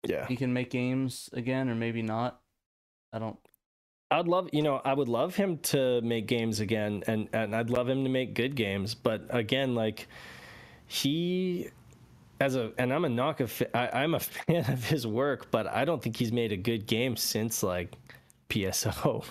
[0.08, 2.40] yeah he can make games again or maybe not.
[3.12, 3.38] I don't.
[4.10, 7.70] I'd love you know I would love him to make games again and and I'd
[7.70, 8.96] love him to make good games.
[8.96, 10.08] But again, like
[10.88, 11.72] he
[12.40, 15.84] as a and I'm a Naka I, I'm a fan of his work, but I
[15.84, 17.96] don't think he's made a good game since like
[18.50, 19.26] PSO.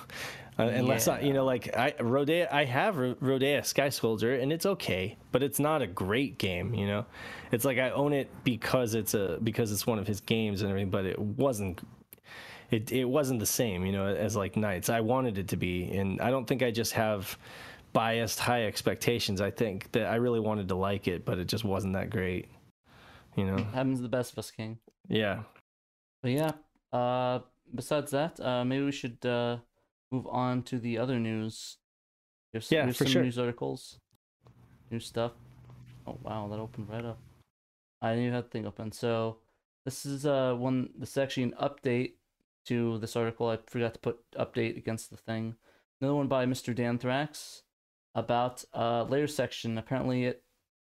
[0.58, 1.14] Uh, unless yeah.
[1.14, 5.42] I, you know, like I Rodea, I have Rodea Sky Soldier, and it's okay, but
[5.42, 6.74] it's not a great game.
[6.74, 7.06] You know,
[7.50, 10.70] it's like I own it because it's a because it's one of his games and
[10.70, 11.80] everything, but it wasn't.
[12.70, 14.90] It it wasn't the same, you know, as like NiGHTS.
[14.90, 17.36] I wanted it to be, and I don't think I just have
[17.92, 19.40] biased high expectations.
[19.40, 22.48] I think that I really wanted to like it, but it just wasn't that great.
[23.36, 24.78] You know, happens the best of us, King.
[25.08, 25.42] Yeah.
[26.22, 26.52] But yeah.
[26.92, 27.40] Uh,
[27.74, 29.56] besides that, uh, maybe we should uh
[30.14, 31.78] move on to the other news.
[32.52, 33.22] There's, yeah, there's for some sure.
[33.22, 33.98] news articles,
[34.90, 35.32] new stuff.
[36.06, 37.18] Oh wow, that opened right up.
[38.00, 38.92] I have the thing open.
[38.92, 39.38] So
[39.84, 40.90] this is uh one.
[40.98, 42.12] This is actually an update
[42.66, 43.48] to this article.
[43.48, 45.56] I forgot to put update against the thing.
[46.00, 46.74] Another one by Mr.
[46.74, 47.62] Danthrax
[48.14, 49.78] about uh layer section.
[49.78, 50.44] Apparently, it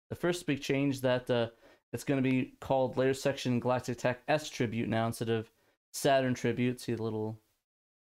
[0.09, 1.47] the first big change that uh
[1.91, 5.51] it's going to be called layer section Galactic Attack S tribute now instead of
[5.91, 6.79] Saturn tribute.
[6.79, 7.39] See the little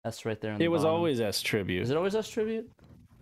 [0.07, 0.55] S right there.
[0.59, 0.95] it was bottom.
[0.95, 1.83] always S tribute.
[1.83, 2.69] Is it always S tribute?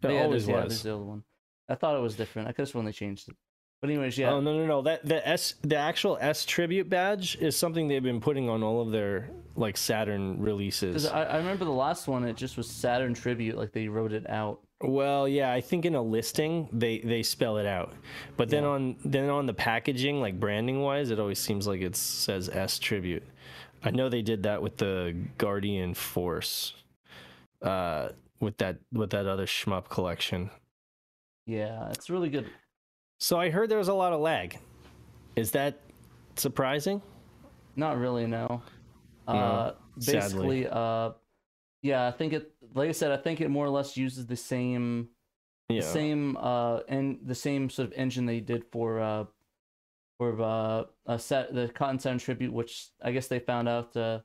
[0.03, 0.77] It yeah, always was.
[0.85, 1.23] Yeah, the other one.
[1.67, 2.47] I thought it was different.
[2.47, 3.35] I could have sworn they changed it.
[3.81, 4.31] But anyways, yeah.
[4.31, 4.81] Oh no no no!
[4.81, 8.81] That the S the actual S tribute badge is something they've been putting on all
[8.81, 11.05] of their like Saturn releases.
[11.05, 14.27] I, I remember the last one; it just was Saturn tribute, like they wrote it
[14.29, 14.61] out.
[14.81, 17.93] Well, yeah, I think in a listing they they spell it out,
[18.37, 18.69] but then yeah.
[18.69, 22.79] on then on the packaging, like branding wise, it always seems like it says S
[22.79, 23.23] tribute.
[23.85, 26.73] I know they did that with the Guardian Force,
[27.61, 30.49] uh, with that with that other shmup collection.
[31.45, 32.49] Yeah, it's really good.
[33.19, 34.57] So I heard there was a lot of lag.
[35.35, 35.79] Is that
[36.35, 37.01] surprising?
[37.75, 38.63] Not really, no.
[39.27, 40.67] no uh, basically, sadly.
[40.67, 41.11] uh,
[41.83, 42.51] yeah, I think it.
[42.73, 45.09] Like I said, I think it more or less uses the same
[45.69, 45.81] Yeah.
[45.81, 49.25] the same uh and the same sort of engine they did for uh
[50.17, 54.19] for uh a set the Cotton Sound tribute, which I guess they found out uh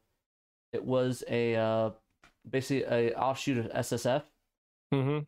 [0.72, 1.90] it was a uh
[2.48, 4.22] basically a offshoot of SSF.
[4.94, 5.18] Mm-hmm.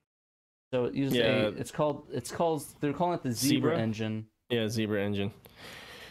[0.73, 1.25] So it uses Yeah.
[1.25, 3.79] a it's called it's called they're calling it the Zebra, Zebra?
[3.83, 4.27] engine.
[4.51, 5.31] Yeah, Zebra engine.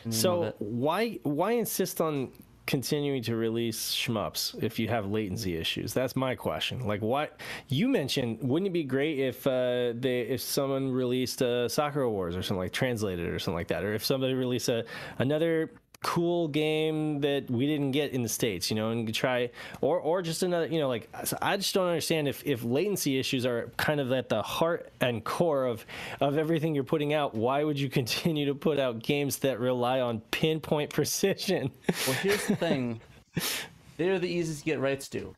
[0.03, 2.31] the name of So why why insist on
[2.65, 5.93] continuing to release shmups if you have latency issues?
[5.93, 6.85] That's my question.
[6.85, 11.67] Like, what You mentioned wouldn't it be great if uh, they if someone released uh,
[11.67, 14.85] Soccer Wars or something like translated or something like that, or if somebody released a
[15.19, 15.71] another
[16.03, 19.49] cool game that we didn't get in the states, you know, and you try
[19.81, 21.09] or or just another, you know, like
[21.41, 25.23] I just don't understand if if latency issues are kind of at the heart and
[25.23, 25.85] core of
[26.19, 29.99] of everything you're putting out, why would you continue to put out games that rely
[30.01, 31.71] on pinpoint precision?
[32.07, 32.99] Well, here's the thing.
[33.97, 35.35] They're the easiest to get rights to.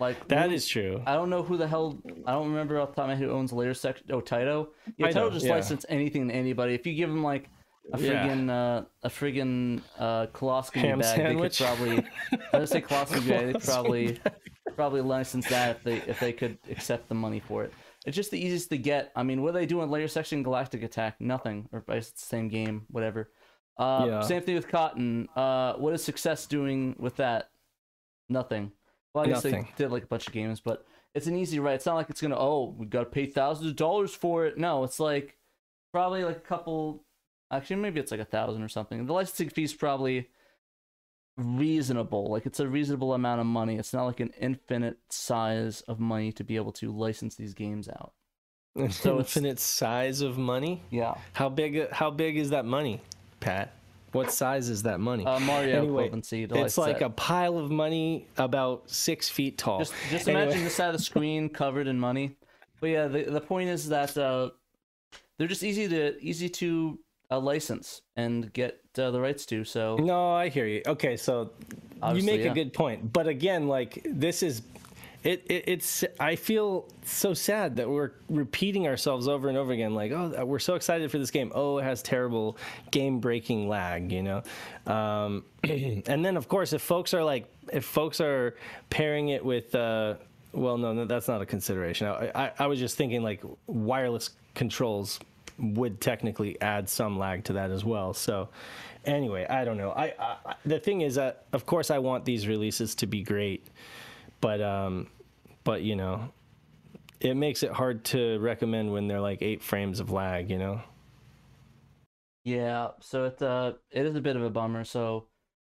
[0.00, 1.02] Like That who- is true.
[1.06, 1.98] I don't know who the hell.
[2.26, 4.06] I don't remember off the top of my head who owns the Layer Section.
[4.10, 4.68] Oh, Taito.
[4.96, 5.52] Yeah, Taito, Taito just yeah.
[5.52, 6.74] license anything to anybody.
[6.74, 7.48] If you give them like
[7.92, 8.26] a Yeah.
[8.28, 11.58] friggin' uh, a friggin' uh, coloscopy Ham bag, sandwich?
[11.58, 12.04] they could probably.
[12.52, 13.52] I would say coloscopy bag.
[13.54, 14.20] They probably
[14.76, 17.72] probably license that if they if they could accept the money for it.
[18.06, 19.12] It's just the easiest to get.
[19.14, 19.90] I mean, what are they doing?
[19.90, 21.16] Layer section Galactic Attack?
[21.20, 21.68] Nothing.
[21.72, 22.86] Or it's the same game.
[22.88, 23.30] Whatever.
[23.78, 24.20] Uh, Yeah.
[24.22, 25.28] Same thing with Cotton.
[25.36, 27.50] Uh, what is Success doing with that?
[28.28, 28.72] Nothing.
[29.14, 29.64] Well, I guess Nothing.
[29.76, 31.74] they did like a bunch of games, but it's an easy right.
[31.74, 32.38] It's not like it's gonna.
[32.38, 34.56] Oh, we gotta pay thousands of dollars for it.
[34.56, 35.36] No, it's like
[35.92, 37.04] probably like a couple.
[37.50, 39.04] Actually, maybe it's like a thousand or something.
[39.06, 40.28] The licensing fee's probably
[41.36, 42.26] reasonable.
[42.30, 43.76] Like it's a reasonable amount of money.
[43.76, 47.88] It's not like an infinite size of money to be able to license these games
[47.88, 48.12] out.
[48.76, 50.82] An So it's- infinite size of money.
[50.90, 51.14] Yeah.
[51.32, 51.90] How big?
[51.90, 53.00] How big is that money,
[53.40, 53.72] Pat?
[54.12, 55.24] What size is that money?
[55.24, 57.02] Uh, Mario Anyway, it's like set.
[57.02, 59.78] a pile of money about six feet tall.
[59.78, 60.42] just just Anyway.
[60.44, 62.36] imagine the side of the screen covered in money.
[62.80, 64.50] But yeah, the the point is that uh,
[65.38, 66.98] they're just easy to easy to
[67.30, 69.64] uh, license and get uh, the rights to.
[69.64, 70.82] So No, I hear you.
[70.86, 71.50] Okay, so
[72.14, 72.50] you make yeah.
[72.50, 74.62] a good point, but again, like this is,
[75.22, 76.04] it, it it's.
[76.18, 79.94] I feel so sad that we're repeating ourselves over and over again.
[79.94, 81.52] Like, oh, we're so excited for this game.
[81.54, 82.56] Oh, it has terrible
[82.90, 84.42] game-breaking lag, you know.
[84.86, 88.56] Um, and then, of course, if folks are like, if folks are
[88.88, 90.14] pairing it with, uh,
[90.52, 92.06] well, no, no, that's not a consideration.
[92.06, 95.20] I, I, I was just thinking like wireless controls
[95.60, 98.14] would technically add some lag to that as well.
[98.14, 98.48] So,
[99.04, 99.90] anyway, I don't know.
[99.92, 103.66] I, I the thing is that of course I want these releases to be great,
[104.40, 105.08] but um,
[105.64, 106.32] but you know,
[107.20, 110.50] it makes it hard to recommend when they're like eight frames of lag.
[110.50, 110.82] You know.
[112.44, 114.84] yeah, so it uh it is a bit of a bummer.
[114.84, 115.28] So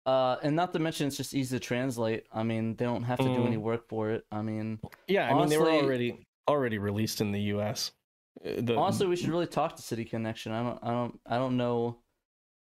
[0.06, 2.26] uh and not to mention it's just easy to translate.
[2.32, 3.62] I mean they don't have to do any Mm.
[3.62, 4.26] work for it.
[4.30, 7.92] I mean Yeah, I mean they were already already released in the U.S.
[8.44, 10.52] The, honestly we should really talk to City Connection.
[10.52, 11.98] I don't I don't I don't know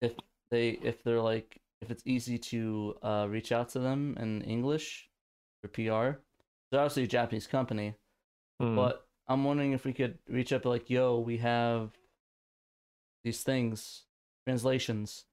[0.01, 0.13] if
[0.51, 5.09] they if they're like if it's easy to uh reach out to them in English
[5.61, 6.19] for PR.
[6.71, 7.95] They're obviously a Japanese company.
[8.59, 8.75] Hmm.
[8.75, 11.91] But I'm wondering if we could reach up like, yo, we have
[13.23, 14.03] these things,
[14.45, 15.25] translations.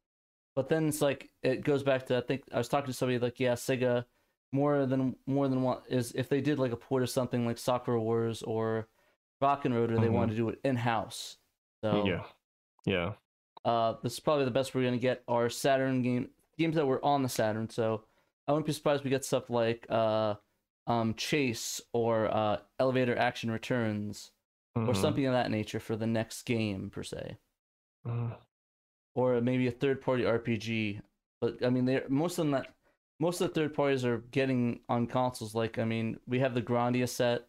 [0.57, 3.19] But then it's like it goes back to I think I was talking to somebody
[3.19, 4.05] like, yeah, Sega
[4.53, 7.59] more than more than one is if they did like a port of something like
[7.59, 8.89] Soccer Wars or
[9.43, 10.13] Rock and Rotor, they Mhm.
[10.13, 11.37] want to do it in house.
[11.85, 12.25] So yeah,
[12.87, 13.13] yeah.
[13.65, 17.05] uh, this is probably the best we're gonna get are Saturn game games that were
[17.05, 17.69] on the Saturn.
[17.69, 18.05] So
[18.47, 20.37] I wouldn't be surprised if we get stuff like uh,
[20.87, 24.31] um, Chase or uh, Elevator Action Returns
[24.77, 24.97] or Mhm.
[24.97, 27.37] something of that nature for the next game per se,
[28.07, 28.37] Mhm.
[29.15, 31.01] or maybe a third-party RPG.
[31.41, 32.75] But I mean, they most of them that
[33.21, 35.55] most of the third parties are getting on consoles.
[35.55, 37.49] Like I mean, we have the Grandia set.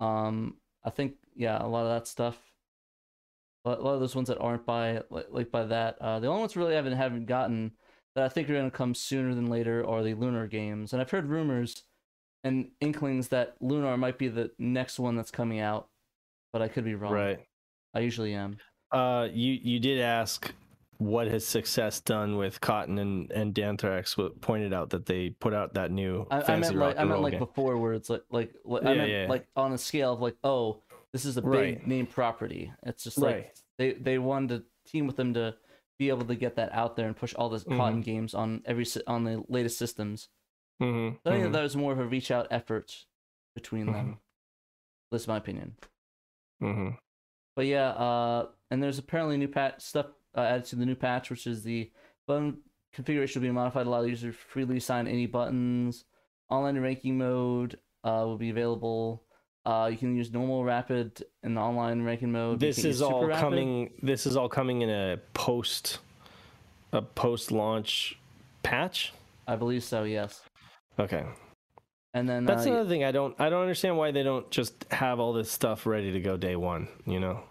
[0.00, 2.38] Um, I think yeah, a lot of that stuff.
[3.64, 5.96] A lot of those ones that aren't by like, by that.
[6.00, 7.72] Uh, the only ones really haven't haven't gotten
[8.14, 11.00] that I think are going to come sooner than later are the Lunar games, and
[11.00, 11.84] I've heard rumors
[12.44, 15.88] and inklings that Lunar might be the next one that's coming out,
[16.52, 17.12] but I could be wrong.
[17.12, 17.38] Right.
[17.94, 18.56] I usually am.
[18.90, 20.52] Uh, you you did ask
[21.02, 24.16] what has success done with Cotton and and Danthrax.
[24.40, 27.32] Pointed out that they put out that new I, I meant like I meant like
[27.32, 27.38] game.
[27.40, 29.26] before where it's like like, like I Yeah, meant yeah.
[29.28, 30.82] like on a scale of like oh
[31.12, 31.86] this is a big Right.
[31.86, 32.72] name property.
[32.84, 33.60] It's just like Right.
[33.78, 35.56] they they wanted to team with them to
[35.98, 38.04] be able to get that out there and push all the cotton Mhm.
[38.04, 40.28] games on every on the latest systems.
[40.80, 43.06] Mhm, So I think mhm, that was more of a reach out effort
[43.54, 43.92] between Mm-hmm.
[43.92, 44.18] them.
[45.10, 45.76] That's my opinion.
[46.62, 46.96] mhm.
[47.54, 51.30] But yeah, uh, and there's apparently new pat stuff uh, added to the new patch,
[51.30, 51.90] which is the
[52.26, 52.58] button
[52.92, 56.04] configuration will be modified allow the user to freely assign any buttons.
[56.50, 59.24] Online ranking mode uh, will be available.
[59.64, 62.60] Uh, you can use normal, rapid, and online ranking mode.
[62.60, 63.40] This is all rapid.
[63.40, 63.90] coming.
[64.02, 65.98] This is all coming in a post,
[66.92, 68.18] a post-launch
[68.62, 69.12] patch.
[69.46, 70.02] I believe so.
[70.02, 70.42] Yes.
[70.98, 71.24] Okay,
[72.12, 73.04] And then that's uh, another thing.
[73.04, 73.40] I don't.
[73.40, 76.56] I don't understand why they don't just have all this stuff ready to go day
[76.56, 76.88] one.
[77.06, 77.44] You know,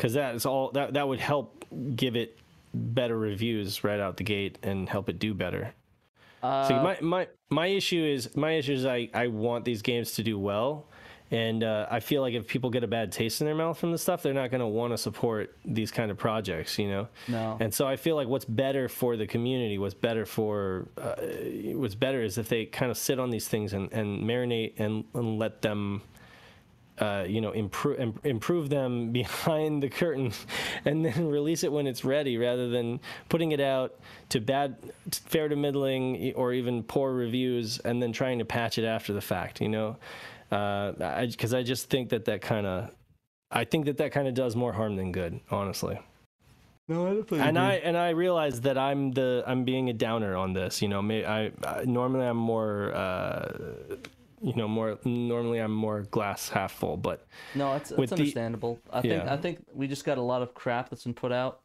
[0.00, 0.70] because that is all.
[0.70, 2.38] That that would help give it
[2.72, 5.74] better reviews right out the gate and help it do better.
[6.42, 10.12] uh, So my, my my issue is my issue is I, I want these games
[10.12, 10.86] to do well,
[11.30, 13.92] and uh, I feel like if people get a bad taste in their mouth from
[13.92, 17.08] the stuff, they're not going to want to support these kind of projects, you know.
[17.28, 17.58] no.
[17.60, 21.16] And so I feel like what's better for the community, what's better for uh,
[21.74, 25.04] what's better is if they kind of sit on these things and, and marinate and,
[25.12, 26.00] and let them.
[27.00, 30.32] Uh, you know, improve improve them behind the curtain,
[30.84, 33.98] and then release it when it's ready, rather than putting it out
[34.28, 34.76] to bad,
[35.10, 39.20] fair to middling, or even poor reviews, and then trying to patch it after the
[39.20, 39.60] fact.
[39.60, 39.96] You know,
[40.50, 42.90] because I, just think that that kind of,
[43.50, 45.98] I think that that kind of does more harm than good, honestly
[46.90, 50.36] no, I definitely and I and I realize that I'm the I'm being a downer
[50.36, 50.82] on this.
[50.82, 53.52] You know, may, I, I normally I'm more, uh,
[54.42, 58.78] you know, more normally I'm more glass half full, but No, it's, it's the- understandable.
[58.92, 59.32] I think Yeah.
[59.32, 61.60] I think we just got a lot of crap that's been put out,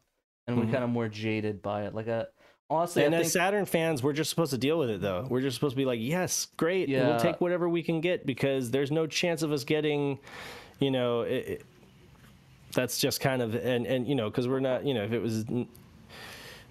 [0.46, 0.72] and we're Mhm.
[0.72, 1.94] kind of more jaded by it.
[1.94, 2.24] Like, uh,
[2.68, 5.26] honestly, and I as think Saturn fans, we're just supposed to deal with it though.
[5.30, 7.08] We're just supposed to be like, yes, great, Yeah.
[7.08, 10.18] we'll take whatever we can get because there's no chance of us getting,
[10.78, 11.22] you know.
[11.22, 11.62] It, it-
[12.74, 15.20] that's just kind of and and you know because we're not you know if it
[15.22, 15.46] was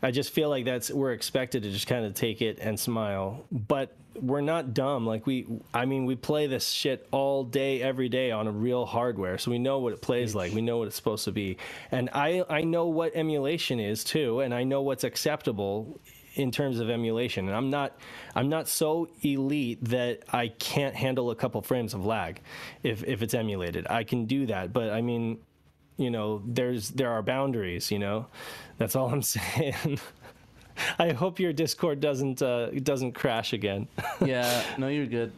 [0.03, 3.43] I just feel like that's we're expected to just kind of take it and smile,
[3.51, 5.05] but we're not dumb.
[5.05, 8.85] Like we, I mean, we play this shit all day, every day on a real
[8.85, 10.53] hardware, so we know what it plays like.
[10.53, 11.57] We know what it's supposed to be,
[11.91, 15.99] and I I know what emulation is too, and I know what's acceptable
[16.35, 17.47] in terms of emulation.
[17.47, 17.97] And I'm not
[18.35, 22.41] I'm not so elite that I can't handle a couple frames of lag
[22.83, 23.87] if if it's emulated.
[23.89, 25.39] I can do that, but I mean
[25.97, 28.27] you know there's there are boundaries you know
[28.77, 29.97] that's all i'm saying
[30.99, 33.87] i hope your discord doesn't uh doesn't crash again
[34.25, 35.31] yeah, no, you're good.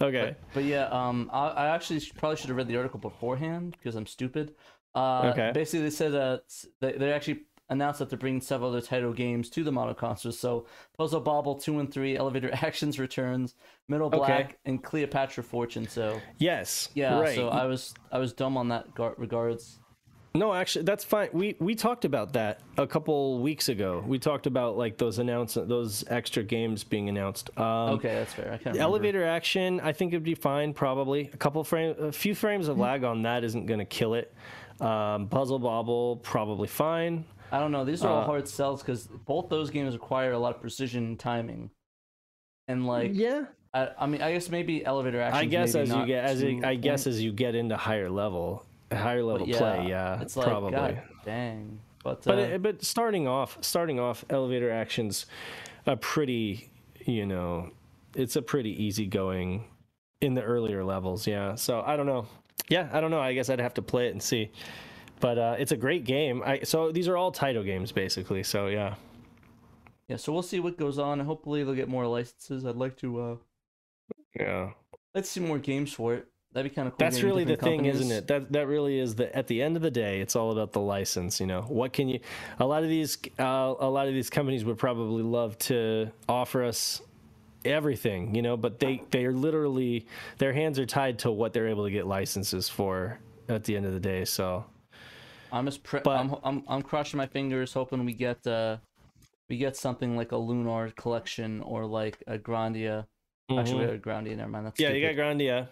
[0.00, 3.94] okay But yeah, um, I, I actually probably should have read the article beforehand because
[3.96, 4.54] I'm stupid.
[4.94, 5.50] Uh, Okay.
[5.52, 9.12] Basically, they said uh, s- they, they actually announced that they're bringing several other title
[9.12, 10.38] games to the model consoles.
[10.38, 10.66] So
[10.96, 13.54] Puzzle Bobble two and three, Elevator Actions returns,
[13.88, 14.16] Middle Okay.
[14.18, 15.86] Black, and Cleopatra Fortune.
[15.88, 18.86] So yes yeah, right so I was I was dumb on that
[19.18, 19.80] regards.
[20.34, 24.46] No actually that's fine we we talked about that a couple weeks ago we talked
[24.46, 28.46] about like those announce those extra games being announced um Okay, that's fair.
[28.46, 28.80] I can't remember.
[28.82, 32.78] elevator action i think it'd be fine probably a couple frame a few frames of
[32.78, 34.32] lag on that isn't going to kill it
[34.80, 37.82] um puzzle bobble probably fine I don't know.
[37.86, 41.04] These are all Uh, hard sells because both those games require a lot of precision
[41.06, 41.70] and timing.
[42.68, 45.40] And like, yeah I, I mean, I guess maybe elevator action.
[45.40, 48.10] I guess as you get as it, it, I guess as you get into higher
[48.10, 48.66] level,
[48.96, 50.72] higher level yeah, play, yeah, it's like probably.
[50.72, 51.80] God dang.
[52.04, 55.26] But, But uh, it, but starting off, starting off, elevator actions,
[55.86, 56.70] a pretty,
[57.04, 57.70] you know,
[58.14, 59.64] it's a pretty easygoing
[60.20, 61.54] in the earlier levels, yeah.
[61.54, 62.26] So I don't know,
[62.68, 63.20] yeah, I don't know.
[63.20, 64.50] I guess I'd have to play it and see.
[65.20, 66.42] But uh, it's a great game.
[66.46, 68.44] I so these are all title games basically.
[68.44, 68.94] So yeah,
[70.06, 71.18] yeah, so we'll see what goes on.
[71.20, 72.64] Hopefully, they'll get more licenses.
[72.64, 73.20] I'd like to.
[73.20, 73.36] uh
[74.38, 74.70] yeah.
[75.14, 76.28] Let's see more games for it.
[76.52, 76.98] That'd be kind of cool.
[76.98, 78.26] That's really the thing, isn't it?
[78.26, 79.34] That that really is the.
[79.36, 81.40] At the end of the day, it's all about the license.
[81.40, 82.20] You know, what can you?
[82.58, 86.64] A lot of these, uh, a lot of these companies would probably love to offer
[86.64, 87.02] us
[87.64, 90.06] everything, you know, but they they are literally
[90.38, 93.18] their hands are tied to what they're able to get licenses for
[93.48, 94.24] at the end of the day.
[94.24, 94.64] So
[95.52, 95.82] I'm just.
[95.82, 96.64] Pre- But- I'm, I'm.
[96.66, 98.44] I'm crossing my fingers, hoping we get.
[98.46, 98.78] uh
[99.50, 103.04] We get something like a Lunar collection or like a Grandia.
[103.50, 104.36] Actually, we have a Grandia.
[104.36, 104.66] Never mind.
[104.66, 105.68] That's yeah, you got Grandia.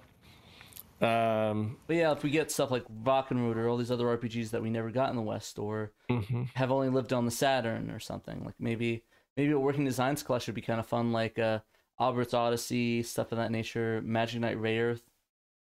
[1.01, 4.63] Um, But yeah, if we get stuff like Rock'n'Root or all these other RPGs that
[4.63, 6.49] we never got in the West or mhm.
[6.55, 9.05] have only lived on the Saturn or something, like maybe
[9.37, 11.59] maybe a Working Designs collection would be kind of fun, like uh,
[12.01, 15.03] Albert's Odyssey, stuff of that nature, Magic Knight Rayearth.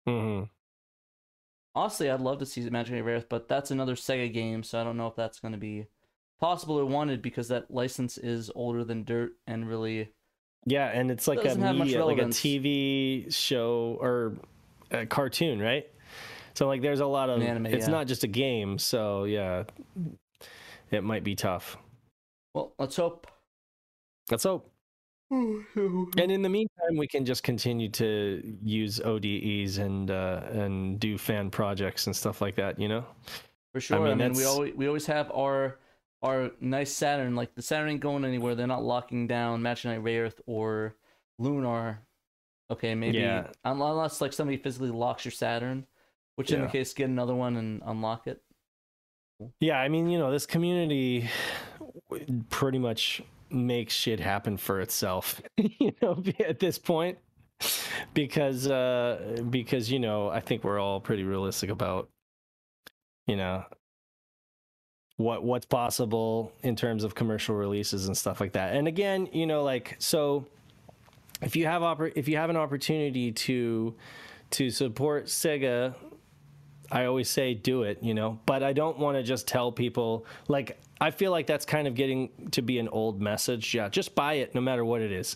[0.08, 0.50] Mhm.
[1.76, 4.84] Honestly, I'd love to see Magic Knight Rayearth, but that's another Sega game, so I
[4.84, 5.88] don't know if that's going to be
[6.40, 10.10] possible or wanted because that license is older than dirt and really
[10.66, 12.26] Yeah, and it's like a Doesn't have much media, like a.
[12.26, 14.36] TV show or
[14.92, 15.86] a cartoon, right?
[16.54, 17.42] So like, there's a lot of.
[17.42, 17.92] Anime, it's yeah.
[17.92, 19.64] not just a game, so yeah,
[20.92, 21.78] it might be tough.
[22.54, 22.74] well.
[22.80, 23.28] Let's hope.
[24.32, 24.72] Let's hope.
[25.30, 31.18] And in the meantime, we can just continue to use ODEs and uh, and do
[31.18, 32.80] fan projects and stuff like that.
[32.80, 33.06] You know.
[33.74, 33.98] For sure.
[33.98, 35.80] I mean, mean, we always we always have our
[36.24, 37.36] our nice Saturn.
[37.36, 38.56] Like the Saturn ain't going anywhere.
[38.56, 40.96] They're not locking down Magic Knight Rayearth or
[41.38, 42.02] Lunar
[42.70, 43.48] Okay, maybe Yeah.
[43.64, 45.86] unless like somebody physically locks your Saturn,
[46.36, 48.42] which in the case get another one and unlock it.
[49.60, 51.30] Yeah, I mean, you know, this community
[52.50, 57.18] pretty much makes shit happen for itself, you know, at this point.
[58.14, 62.10] Because uh because you know, I think we're all pretty realistic about
[63.26, 63.64] you know
[65.18, 68.76] what what's possible in terms of commercial releases and stuff like that.
[68.76, 70.46] And again, you know, like so
[71.42, 73.96] if you have oppor- if you have an opportunity to
[74.52, 75.94] to support Sega
[76.90, 80.26] I always say do it, you know, but I don't want to just tell people
[80.48, 83.74] like I feel like that's kind of getting to be an old message.
[83.76, 85.36] Yeah, just buy it no matter what it is.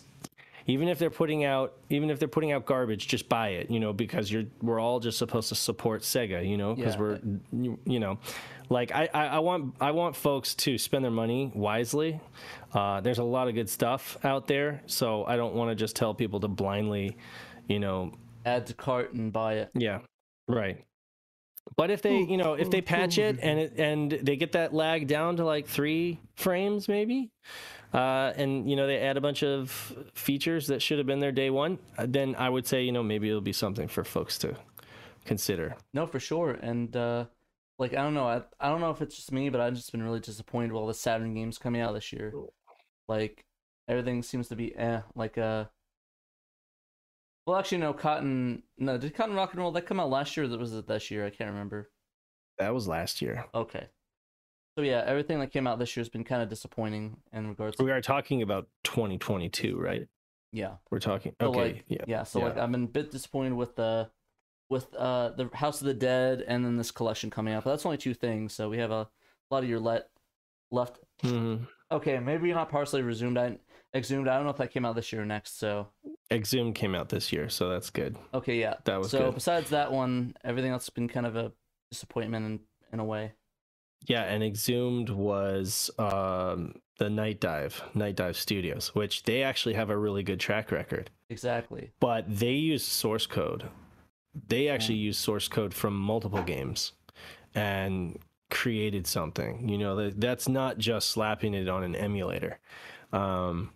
[0.66, 3.80] Even if they're putting out even if they're putting out garbage, just buy it, you
[3.80, 7.00] know, because you're we're all just supposed to support Sega, you know, because Yeah.
[7.00, 7.20] we're
[7.52, 8.18] you, you know,
[8.68, 12.20] like I, I I want I want folks to spend their money wisely.
[12.72, 15.94] Uh, there's a lot of good stuff out there, so I don't want to just
[15.96, 17.16] tell people to blindly,
[17.68, 19.70] you know, Add to cart and buy it.
[19.74, 20.00] yeah,
[20.48, 20.84] right.
[21.76, 24.74] But if they, you know, if they patch it and it and they get that
[24.74, 27.30] lag down to like three frames, maybe,
[27.94, 29.70] uh, and you know they add a bunch of
[30.14, 33.02] features that should have been there day one, uh, then I would say, you know,
[33.02, 34.56] maybe it'll be something for folks to
[35.24, 35.76] consider.
[35.94, 36.52] No, for sure.
[36.62, 37.26] And uh
[37.82, 39.90] like I don't know, I I don't know if it's just me, but I've just
[39.90, 42.32] been really disappointed with all the Saturn games coming out this year.
[43.08, 43.44] Like
[43.88, 45.00] everything seems to be eh.
[45.16, 45.64] Like uh
[47.44, 50.46] well actually no Cotton no, did Cotton Rock and Roll that come out last year
[50.46, 51.26] or was it this year?
[51.26, 51.90] I can't remember.
[52.58, 53.44] That was last year.
[53.52, 53.88] Okay.
[54.78, 57.76] So yeah, everything that came out this year has been kind of disappointing in regards
[57.78, 60.06] We are talking about 2022, right?
[60.52, 60.76] yeah.
[60.90, 61.34] We're talking.
[61.40, 62.04] So, Okay, like, yeah.
[62.06, 62.22] yeah.
[62.22, 62.44] So yeah.
[62.44, 64.08] like I've been a bit disappointed with the
[64.72, 67.62] with uh the House of the Dead and then this collection coming out.
[67.64, 68.52] But that's only two things.
[68.52, 69.08] So we have a
[69.50, 70.08] lot of your let
[70.72, 70.98] left.
[71.22, 71.68] Mhm.
[71.92, 73.38] Okay, maybe not partially resumed.
[73.38, 73.58] I
[73.94, 74.26] exhumed.
[74.26, 75.58] I don't know if that came out this year or next.
[75.58, 75.88] So
[76.30, 78.16] Exhumed came out this year, so that's good.
[78.32, 78.76] okay, yeah.
[78.84, 79.34] That was so good.
[79.34, 81.52] besides that one, everything else has been kind of a
[81.90, 82.60] disappointment in
[82.92, 83.32] in a way.
[84.06, 89.96] Yeah, and Exhumed was um, the Nightdive, Night Dive Studios, which they actually have a
[89.96, 91.10] really good track record.
[91.28, 91.92] Exactly.
[92.00, 93.68] But they use source code.
[94.48, 96.92] They actually use source code from multiple games
[97.54, 98.18] and
[98.50, 99.68] created something.
[99.68, 102.58] You know, that that's not just slapping it on an emulator.
[103.12, 103.72] Um,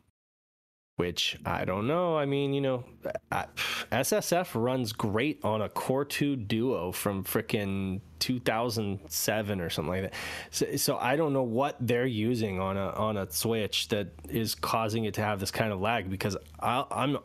[0.97, 2.17] which I don't know.
[2.17, 2.85] I mean, you know,
[3.31, 3.45] I,
[3.93, 10.15] SSF runs great on a Core 2 Duo from frickin' 2007 or something like that.
[10.51, 14.55] So, so I don't know what they're using on a on a Switch that is
[14.55, 17.19] causing it to have this kind of lag because I, I'm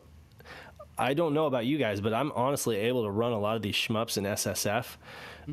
[1.01, 3.63] I don't know about you guys, but I'm honestly able to run a lot of
[3.63, 4.97] these shmups in SSF,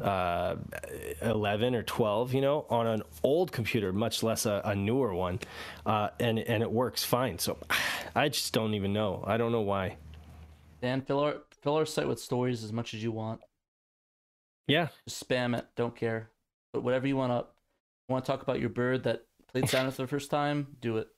[0.03, 0.57] uh,
[1.22, 5.40] 11 or 12, you know, on an old computer, much less a, a newer one,
[5.86, 7.38] uh, and and it works fine.
[7.38, 7.57] So
[8.14, 9.24] I just don't even know.
[9.26, 9.96] I don't know why.
[10.82, 13.40] Dan, fill our fill our site with stories as much as you want.
[14.66, 15.66] Yeah, Just spam it.
[15.76, 16.28] Don't care.
[16.74, 17.55] But whatever you want up.
[18.07, 20.76] You want to talk about your bird that played Saturn for the first time?
[20.80, 21.09] Do it.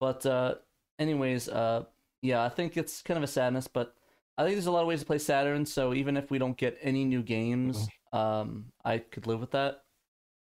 [0.00, 0.54] But uh,
[0.98, 1.84] anyways, uh,
[2.26, 3.94] yeah, I think it's kind of a sadness, but
[4.36, 5.64] I think there's a lot of ways to play Saturn.
[5.64, 9.82] So even if we don't get any new games, um, I could live with that.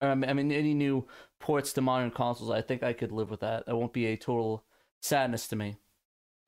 [0.03, 1.07] Or, I mean- I mean, any new
[1.39, 3.66] ports to modern consoles, I think I could live with that.
[3.66, 4.64] That won't be a total
[5.01, 5.76] sadness to me.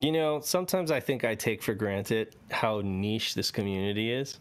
[0.01, 4.39] You know, sometimes I think I take for granted how niche this community is.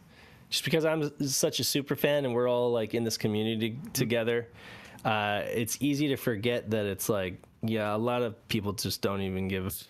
[0.48, 4.48] Just because I'm such a super fan and we're all like in this community together,
[5.04, 9.20] uh, it's easy to forget that it's like, yeah, a lot of people just don't
[9.20, 9.86] even give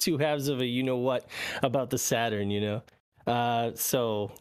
[0.00, 1.26] two halves of a you know what
[1.62, 2.82] about the Saturn, you know?
[3.26, 4.32] Uh, so,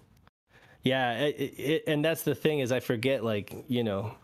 [0.84, 4.16] yeah, it, it, and that's the thing is I forget, like, you know,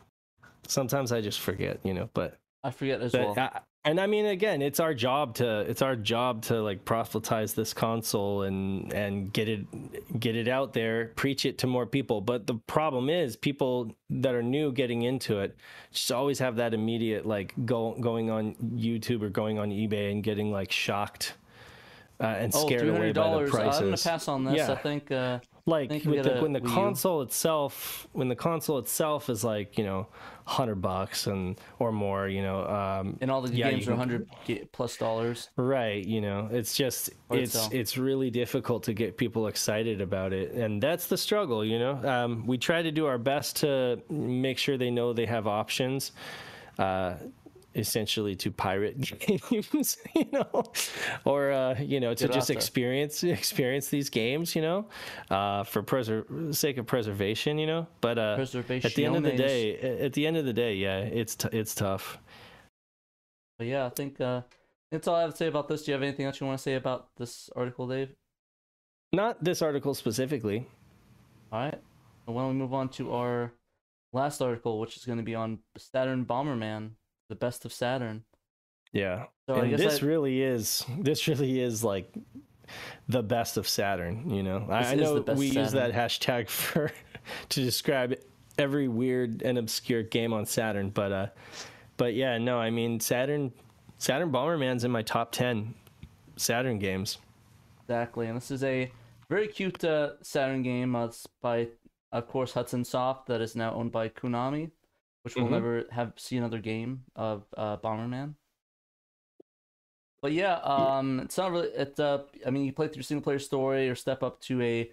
[0.67, 3.35] sometimes I just forget, you know, but I forget as well.
[3.37, 7.53] I, and I mean, again, it's our job to it's our job to like proselytize
[7.53, 12.19] this console and and get it get it out there, preach it to more people.
[12.19, 15.55] But the problem is, people that are new getting into it
[15.91, 20.23] just always have that immediate like go going on YouTube or going on eBay and
[20.23, 21.35] getting like shocked
[22.19, 23.49] uh, and oh, scared away by the $300.
[23.51, 23.79] prices.
[23.81, 24.55] I'm gonna pass on this.
[24.55, 24.71] Yeah.
[24.71, 25.11] I think.
[25.11, 26.75] Uh, like with the, when the Wii U.
[26.75, 30.07] console itself when the console itself is like you know
[30.45, 34.27] 100 bucks and or more you know um and all the Yeah, games are 100
[34.45, 35.49] ga- plus dollars.
[35.57, 37.73] right you know it's just it's itself.
[37.73, 41.93] it's really difficult to get people excited about it and that's the struggle you know
[42.07, 46.11] um we try to do our best to make sure they know they have options
[46.77, 47.15] uh
[47.75, 50.63] essentially to pirate games you know
[51.25, 52.55] or uh you know to just Pirata.
[52.55, 54.87] experience experience these games you know
[55.29, 59.33] uh for preser- sake of preservation you know but uh at the end of the
[59.35, 62.17] day at the end of the day yeah it's t- it's tough
[63.57, 64.41] But yeah, I think uh,
[64.91, 65.83] That's all I have to say about this.
[65.83, 68.11] Do you have anything else you want to say about this article, Dave?
[69.13, 70.67] Not this article specifically.
[71.53, 71.79] All right.
[72.27, 73.53] Well, why don't we move on to our
[74.11, 76.91] last article, which is going to be on Saturn Bomberman,
[77.29, 78.23] the best of Saturn.
[78.91, 79.25] Yeah.
[79.49, 82.13] So I and guess this I- really is this really is like
[83.07, 84.65] the best of Saturn, you know.
[84.69, 86.91] I, This I know we use that hashtag for
[87.49, 88.15] to describe
[88.57, 91.27] every weird and obscure game on Saturn, but uh
[91.97, 93.51] but yeah, no, I mean Saturn
[93.97, 95.73] Saturn Bomberman's in my top 10
[96.37, 97.17] Saturn games.
[97.83, 98.91] Exactly, and this is a
[99.29, 100.95] very cute uh, Saturn game.
[100.95, 101.09] Uh,
[101.41, 101.67] by,
[102.11, 104.71] of course, Hudson Soft, that is now owned by Konami,
[105.25, 105.51] which will Mhm.
[105.51, 108.35] never have see another game of uh, Bomberman.
[110.21, 111.69] But yeah, um, it's not really.
[111.69, 114.91] It, uh, I mean, you play through single player story or step up to a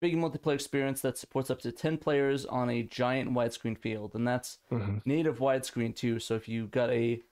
[0.00, 4.26] big multiplayer experience that supports up to ten players on a giant widescreen field, and
[4.26, 4.58] that's
[5.04, 6.18] native widescreen too.
[6.20, 7.22] So if you got a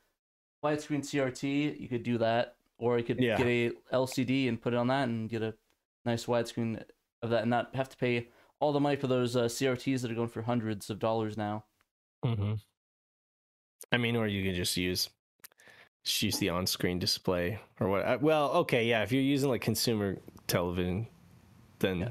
[0.64, 3.36] widescreen CRT, you could do that, or you could Yeah.
[3.36, 5.54] get a LCD and put it on that and get a
[6.04, 6.84] nice widescreen
[7.22, 8.28] of that, and not have to pay
[8.60, 11.64] all the money for those uh, CRTs that are going for hundreds of dollars now.
[12.24, 12.54] Mm-hmm.
[13.92, 15.10] I mean, or you could just use
[16.04, 18.04] just use the on-screen display or what?
[18.04, 19.02] uh, Well, okay, yeah.
[19.02, 21.06] If you're using like consumer television,
[21.78, 21.98] then.
[22.00, 22.08] Yeah.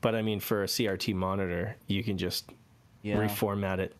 [0.00, 2.50] But I mean, for a CRT monitor, you can just
[3.02, 3.96] Yeah, reformat it.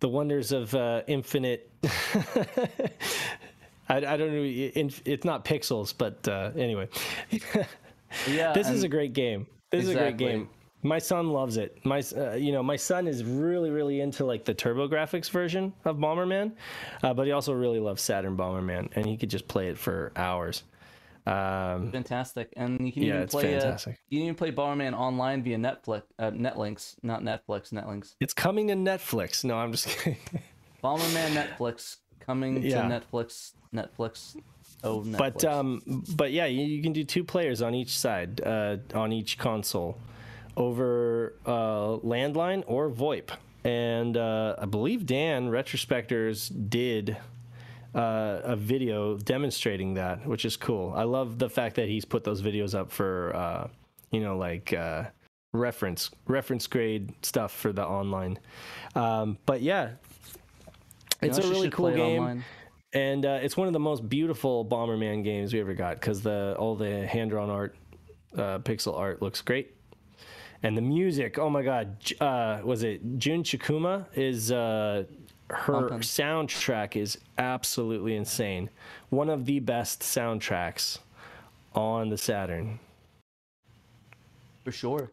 [0.00, 1.70] The wonders of uh, infinite.
[3.88, 4.42] I, I don't know.
[4.44, 6.88] It's not pixels, but uh, anyway.
[8.28, 8.52] yeah.
[8.52, 9.46] this is and- a great game.
[9.70, 10.26] This is a great Exactly.
[10.26, 10.48] game.
[10.86, 11.78] My son loves it.
[11.84, 15.96] My, uh, you know, my son is really, really into like the TurboGrafx version of
[15.96, 16.52] Bomberman,
[17.02, 20.12] uh, but he also really loves Saturn Bomberman, and he could just play it for
[20.16, 20.62] hours.
[21.26, 23.56] Um, fantastic, and you can yeah, even play.
[23.56, 23.98] Uh, fantastic.
[24.08, 28.14] you can even play Bomberman online via Netflix, uh, Netlinks, not Netflix, Netlinks.
[28.20, 29.42] It's coming to Netflix.
[29.44, 30.18] No, I'm just kidding.
[30.84, 32.82] Bomberman Netflix coming Yeah.
[32.82, 33.54] to Netflix.
[33.74, 34.36] Netflix.
[34.84, 35.18] Oh, Netflix.
[35.18, 39.12] But um, but yeah, you, you can do two players on each side, uh, on
[39.12, 39.98] each console,
[40.56, 43.30] over uh, landline or VoIP.
[43.64, 47.16] And uh, I believe Dan Retrospectors did
[47.94, 50.92] uh, a video demonstrating that, which is cool.
[50.94, 53.68] I love the fact that he's put those videos up for uh,
[54.10, 55.04] you know like uh,
[55.52, 58.38] reference reference grade stuff for the online.
[58.94, 59.90] Um, but yeah,
[61.22, 62.44] You it's know, a really cool game
[62.96, 66.56] and uh, it's one of the most beautiful Bomberman games we ever got because the
[66.58, 67.76] all the hand drawn art,
[68.34, 69.75] uh, pixel art looks great,
[70.62, 71.38] and the music.
[71.38, 74.06] Oh my God, uh, was it Jun Chikuma?
[74.14, 75.04] Is uh,
[75.50, 76.00] her Pumpin'.
[76.00, 78.70] soundtrack is absolutely insane.
[79.10, 80.98] One of the best soundtracks
[81.74, 82.80] on the Saturn.
[84.64, 85.12] For sure.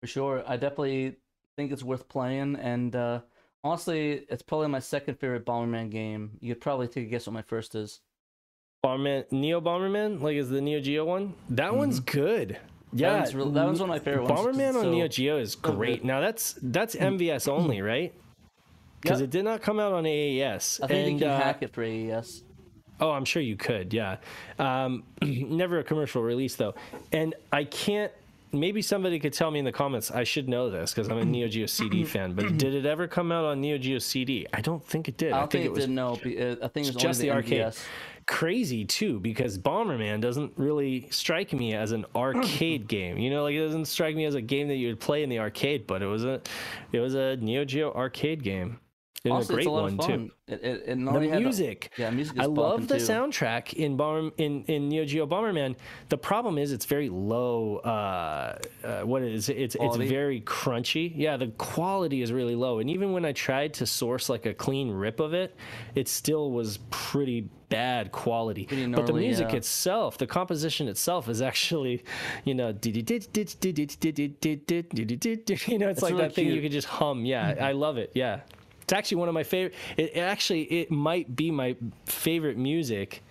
[0.00, 0.42] For sure.
[0.46, 1.16] I definitely
[1.56, 2.56] think it's worth playing.
[2.56, 3.20] And uh,
[3.62, 6.32] honestly, it's probably my second favorite Bomberman game.
[6.40, 8.00] You could probably take a guess what my first is.
[8.84, 11.34] Bomberman, Neo Bomberman, like is the Neo Geo one?
[11.50, 12.58] That one's good.
[12.92, 13.18] Yeah, Mm-hmm.
[13.20, 15.08] one's real- that one's one of my favorite ones, 'cause Bomberman it's on so- Neo
[15.08, 16.00] Geo is great.
[16.00, 16.06] good.
[16.06, 18.12] Now that's that's MVS only, right?
[19.00, 19.28] Because Yep.
[19.28, 20.80] it did not come out on AES.
[20.82, 22.42] I think and, you can uh, hack it for AES.
[23.00, 23.94] Oh, I'm sure you could.
[23.94, 24.16] Yeah.
[24.58, 26.74] Um, never a commercial release though,
[27.12, 28.12] and I can't.
[28.52, 30.10] Maybe somebody could tell me in the comments.
[30.10, 32.32] I should know this because I'm a Neo Geo CD fan.
[32.34, 34.44] But did it ever come out on Neo Geo CD?
[34.52, 35.32] I don't think it did.
[35.32, 36.08] I don't think, it was did no.
[36.14, 37.60] uh, I think it was just only the the arcade.
[37.62, 37.84] MVS.
[38.30, 43.18] Crazy too, because Bomberman doesn't really strike me as an arcade game.
[43.18, 45.28] You know, like it doesn't strike me as a game that you would play in
[45.28, 45.84] the arcade.
[45.84, 46.40] But it was a,
[46.92, 48.78] it was a Neo Geo arcade game.
[49.22, 50.30] And Honestly, a great it's a one too.
[50.48, 51.92] It, it, it The music.
[51.98, 53.04] yeah, music is I love the too.
[53.04, 55.76] soundtrack in Bomber in, in Neo Geo Bomberman.
[56.08, 57.76] The problem is it's very low.
[57.78, 59.58] Uh, uh, what is it?
[59.58, 60.04] It's Quality?
[60.04, 61.12] it's very crunchy.
[61.14, 62.78] Yeah, the quality is really low.
[62.78, 65.54] And even when I tried to source like a clean rip of it,
[65.94, 68.64] it still was pretty bad quality.
[68.64, 69.56] Pretty but the music yeah.
[69.56, 72.02] itself, the composition itself, is actually,
[72.44, 73.02] you know, you
[75.78, 77.26] know, it's like really that thing you could just hum.
[77.26, 78.12] Yeah, I love it.
[78.14, 78.40] Yeah.
[78.90, 79.74] It's actually one of my favorite.
[79.96, 81.76] It, it actually it might be my
[82.06, 83.22] favorite music,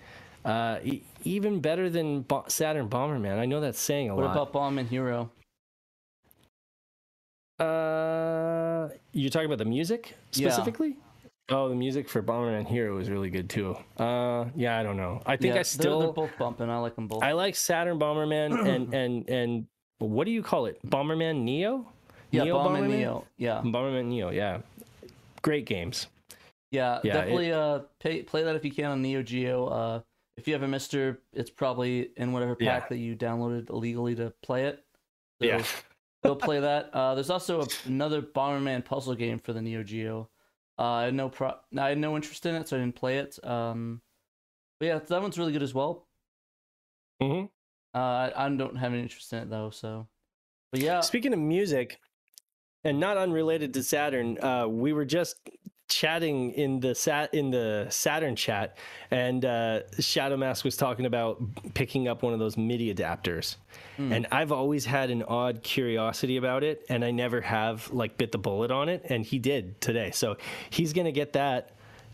[0.46, 3.38] uh, e- even better than Bo- Saturn Bomberman.
[3.38, 4.32] I know that's saying a What lot.
[4.32, 5.30] about Bomberman Hero?
[7.60, 10.96] uh, you're talking about the music specifically?
[11.50, 11.58] Yeah.
[11.58, 13.76] Oh, the music for Bomberman Hero was really good too.
[13.98, 15.22] Uh, yeah, I don't know.
[15.26, 16.70] I think yeah, I they're- still they're, both bumping.
[16.70, 17.22] I like them both.
[17.22, 19.66] I like Saturn Bomberman and and and
[19.98, 20.80] what do you call it?
[20.88, 21.86] Bomberman Neo?
[22.32, 22.98] yeah, Neo Bomberman Bomberman?
[22.98, 23.26] Neo.
[23.36, 24.30] Yeah, Bomberman Neo.
[24.30, 24.60] Yeah,
[25.42, 26.08] great games.
[26.72, 27.52] yeah, Yeah, definitely.
[27.52, 29.66] uh, pay, play that if you can on Neo Geo.
[29.68, 30.02] Uh,
[30.38, 32.88] if you have a Mister, it's probably in whatever pack Yeah.
[32.90, 34.86] that you downloaded illegally to play it.
[35.42, 35.64] So Yeah.
[36.24, 36.90] go play that.
[36.94, 40.30] Uh, there's also a, another Bomberman puzzle game for the Neo Geo.
[40.78, 43.18] Uh, I had no pro- I had no interest in it, so I didn't play
[43.18, 43.38] it.
[43.46, 44.02] Um,
[44.80, 46.08] But yeah, that one's really good as well.
[47.22, 47.46] hmm
[47.94, 50.08] Uh, I, I don't have any interest in it though, so.
[50.72, 52.00] But yeah, Speaking of music,
[52.84, 55.38] and not unrelated to Saturn, uh, we were just
[55.90, 58.78] chatting in the sat in the Saturn chat,
[59.10, 61.42] and uh, Shadow Mask was talking about
[61.74, 63.56] picking up one of those MIDI adapters.
[63.98, 68.32] And I've always had an odd curiosity about it, and I never have like bit
[68.32, 70.12] the bullet on it, and he did today.
[70.12, 70.38] So
[70.70, 71.72] he's gonna get that.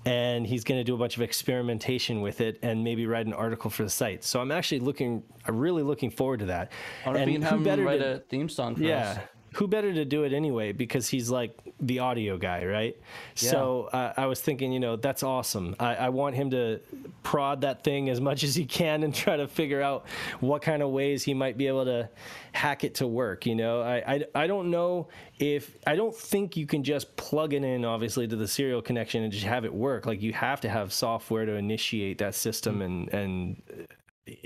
[0.07, 3.34] And he's going to do a bunch of experimentation with it, and maybe write an
[3.34, 4.24] article for the site.
[4.24, 6.72] So I'm actually looking, I'm really looking forward to that.
[7.03, 9.09] I wonder if and who better write to- a theme song for yeah.
[9.09, 9.18] us.
[9.56, 10.74] Who better to do it anyway?
[10.74, 12.97] Because he's like the audio guy, right?
[13.36, 15.76] So uh, I was thinking, you know, that's awesome.
[15.80, 16.80] I, I want him to
[17.24, 20.08] prod that thing as much as he can and try to figure out
[20.39, 22.10] what kind of ways he might be able to
[22.51, 23.45] hack it to work.
[23.45, 25.08] You know, I, I, I don't know
[25.39, 29.24] if, I don't think you can just plug it in, obviously, to the serial connection
[29.24, 30.06] and just have it work.
[30.06, 33.62] Like you have to have software to initiate that system and, and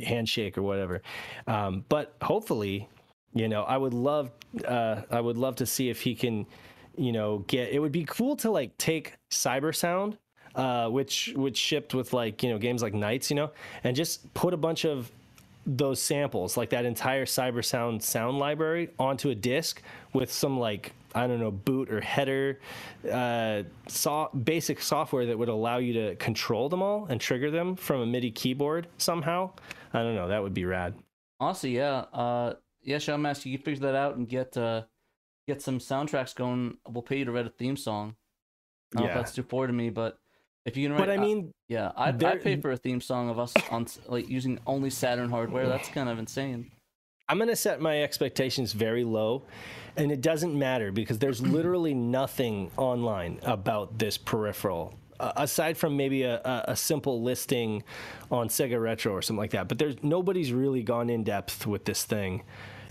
[0.04, 1.02] handshake or whatever.
[1.48, 2.90] Um, but hopefully,
[3.34, 4.32] you know, I would love,
[4.66, 6.46] uh, I would love to see if he can,
[6.98, 7.70] you know, get.
[7.70, 10.18] It would be cool to like take Cyber Sound,
[10.56, 13.52] uh, which which shipped with like you know games like NiGHTS, you know,
[13.84, 15.12] and just put a bunch of
[15.66, 19.82] those samples, like that entire Cyber Sound sound library, onto a disc
[20.14, 22.60] with some like I don't know boot or header,
[23.12, 27.76] uh, so- basic software that would allow you to control them all and trigger them
[27.76, 29.52] from a MIDI keyboard somehow.
[29.94, 30.28] I don't know.
[30.28, 30.96] That would be rad.
[31.40, 32.06] Honestly, yeah.
[32.14, 34.84] Uh, yeah, Shadow Mask, you can figure that out and get uh,
[35.48, 36.78] get some soundtracks going.
[36.88, 38.16] We'll pay you to write a theme song.
[38.94, 39.18] I don't know Yeah.
[39.20, 40.18] if that's too poor to me, but
[40.66, 43.02] if you can write, But I uh, mean, yeah, I'd, I'd pay for a theme
[43.02, 45.68] song of us on like using only Saturn hardware.
[45.68, 46.72] That's kind of insane.
[47.28, 49.44] I'm going to set my expectations very low,
[49.96, 54.96] and it doesn't matter because there's literally nothing online about this peripheral.
[55.20, 57.84] Uh, aside from maybe a, a, simple listing
[58.32, 61.84] on Sega Retro or something like that, but there's nobody's really gone in depth with
[61.84, 62.44] this thing.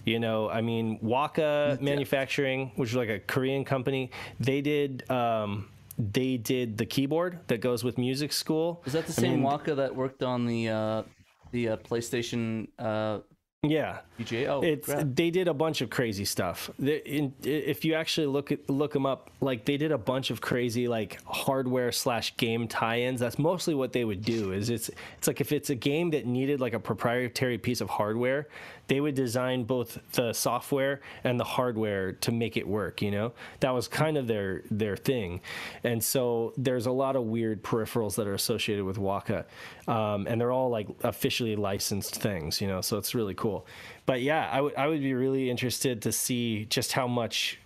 [0.05, 4.11] You know, I mean, Waka Manufacturing, which is like a Korean company,
[4.41, 8.83] they did um, they did the keyboard that goes with Music School.
[8.87, 11.03] Is that the I same mean, Waka that worked on the uh,
[11.51, 13.21] the uh, PlayStation uh,
[13.65, 14.47] Yeah, VGA?
[14.47, 15.05] Oh, it's crap.
[15.17, 16.71] they did a bunch of crazy stuff.
[16.79, 20.31] They- in- if you actually look at look them up, like they did a bunch
[20.31, 23.19] of crazy like hardware slash game tie-ins.
[23.19, 24.53] That's mostly what they would do.
[24.53, 27.91] Is it's it's like if it's a game that needed like a proprietary piece of
[27.91, 28.47] hardware,
[28.89, 33.01] they would design both the software and the hardware to make it work.
[33.01, 35.41] You know, that was kind of their their thing.
[35.85, 39.47] And so there's a lot of weird peripherals that are associated with Waka,
[39.87, 42.61] um, and they're all like officially licensed things.
[42.61, 43.67] You know, so it's really cool.
[44.07, 47.59] But yeah, I would I would be really interested to see just how much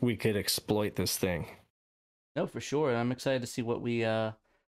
[0.00, 1.46] we could exploit this thing.
[2.36, 2.94] No, for sure.
[2.94, 4.32] I'm excited to see what we uh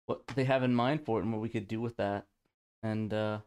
[0.07, 2.27] what they have in mind for it and what we could do with that.
[2.83, 3.39] And uh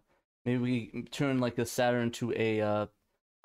[0.45, 0.57] maybe
[0.93, 2.85] we turn like a Saturn to a uh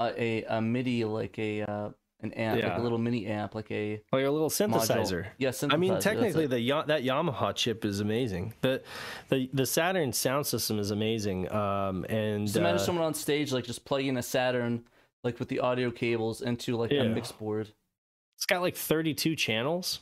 [0.01, 1.90] a a, MIDI like a uh
[2.20, 4.70] an amp, like a little mini amp, like a Like a little module.
[4.70, 5.26] synthesizer.
[5.36, 5.72] Yeah, synthesizer.
[5.74, 8.55] I mean, technically, the Ya- that Yamaha chip is amazing.
[8.62, 8.82] the
[9.28, 11.53] the The Saturn sound system is amazing.
[11.53, 14.84] Um, and Just imagine uh, someone on stage like just plugging a Saturn
[15.22, 17.03] like with the audio cables into like Yeah.
[17.03, 17.68] a mix board.
[18.36, 20.01] it's got like 32 channels.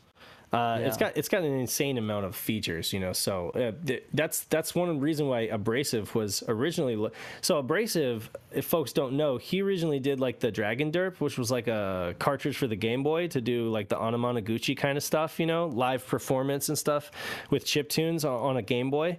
[0.52, 1.08] Uh, It's Yeah.
[1.08, 3.12] got it's got an insane amount of features, you know.
[3.14, 6.94] So uh, th- that's that's one reason why Abrasive was originally.
[6.94, 11.38] Lo- so Abrasive, if folks don't know, he originally did like the Dragon Derp, which
[11.38, 15.02] was like a cartridge for the Game Boy to do like the Anamanaguchi kind of
[15.02, 17.10] stuff, you know, live performance and stuff
[17.48, 19.18] with chip tunes on, on a Game Boy.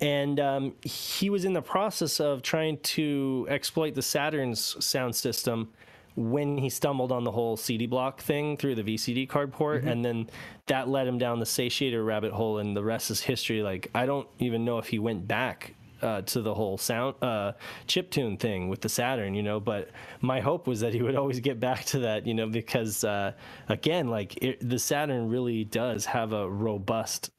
[0.00, 5.70] And um, he was in the process of trying to exploit the Saturn's sound system
[6.16, 10.04] when he stumbled on the whole CD block thing through the VCD card port, and
[10.04, 10.28] then
[10.66, 13.62] that led him down the satiator rabbit hole, and the rest is history.
[13.62, 17.52] Like I don't even know if he went back uh, to the whole sound uh,
[17.86, 19.58] chip tune thing with the Saturn, you know.
[19.58, 19.90] But
[20.20, 23.32] my hope was that he would always get back to that, you know, because uh,
[23.68, 27.30] again, like it, the Saturn really does have a robust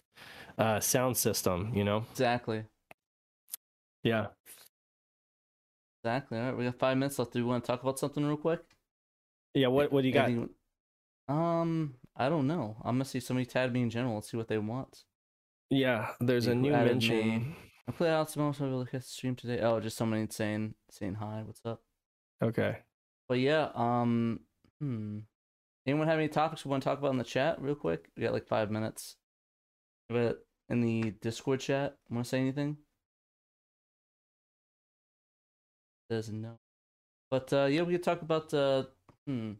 [0.57, 2.05] uh, sound system, you know.
[2.11, 2.63] Exactly.
[4.03, 4.27] Yeah.
[6.05, 6.37] Exactly.
[6.37, 7.33] All right, we got five minutes left.
[7.33, 8.59] Do we want to talk about something real quick?
[9.55, 9.67] Yeah.
[9.69, 10.29] What What do you got?
[10.29, 10.53] Anything-
[11.27, 12.77] Um, I don't know.
[12.83, 14.13] I'm gonna see somebody tag me in general.
[14.13, 15.03] Let's see what they want.
[15.71, 16.11] Yeah.
[16.19, 17.17] There's a new mention.
[17.17, 17.55] me?
[17.87, 18.61] I played Alex Mouse.
[18.61, 19.61] I look at the stream today.
[19.61, 21.41] Oh, just somebody saying saying hi.
[21.43, 21.81] What's up?
[22.43, 22.77] Okay.
[23.27, 23.71] But yeah.
[23.73, 24.41] Um.
[24.79, 25.19] Hmm.
[25.87, 28.11] Anyone have any topics we want to talk about in the chat real quick?
[28.15, 29.15] We got like five minutes.
[30.09, 32.77] But in the Discord chat, want to say anything?
[36.09, 36.59] Doesn't know.
[37.31, 38.83] But uh, yeah, we could talk about uh,
[39.27, 39.53] hmm.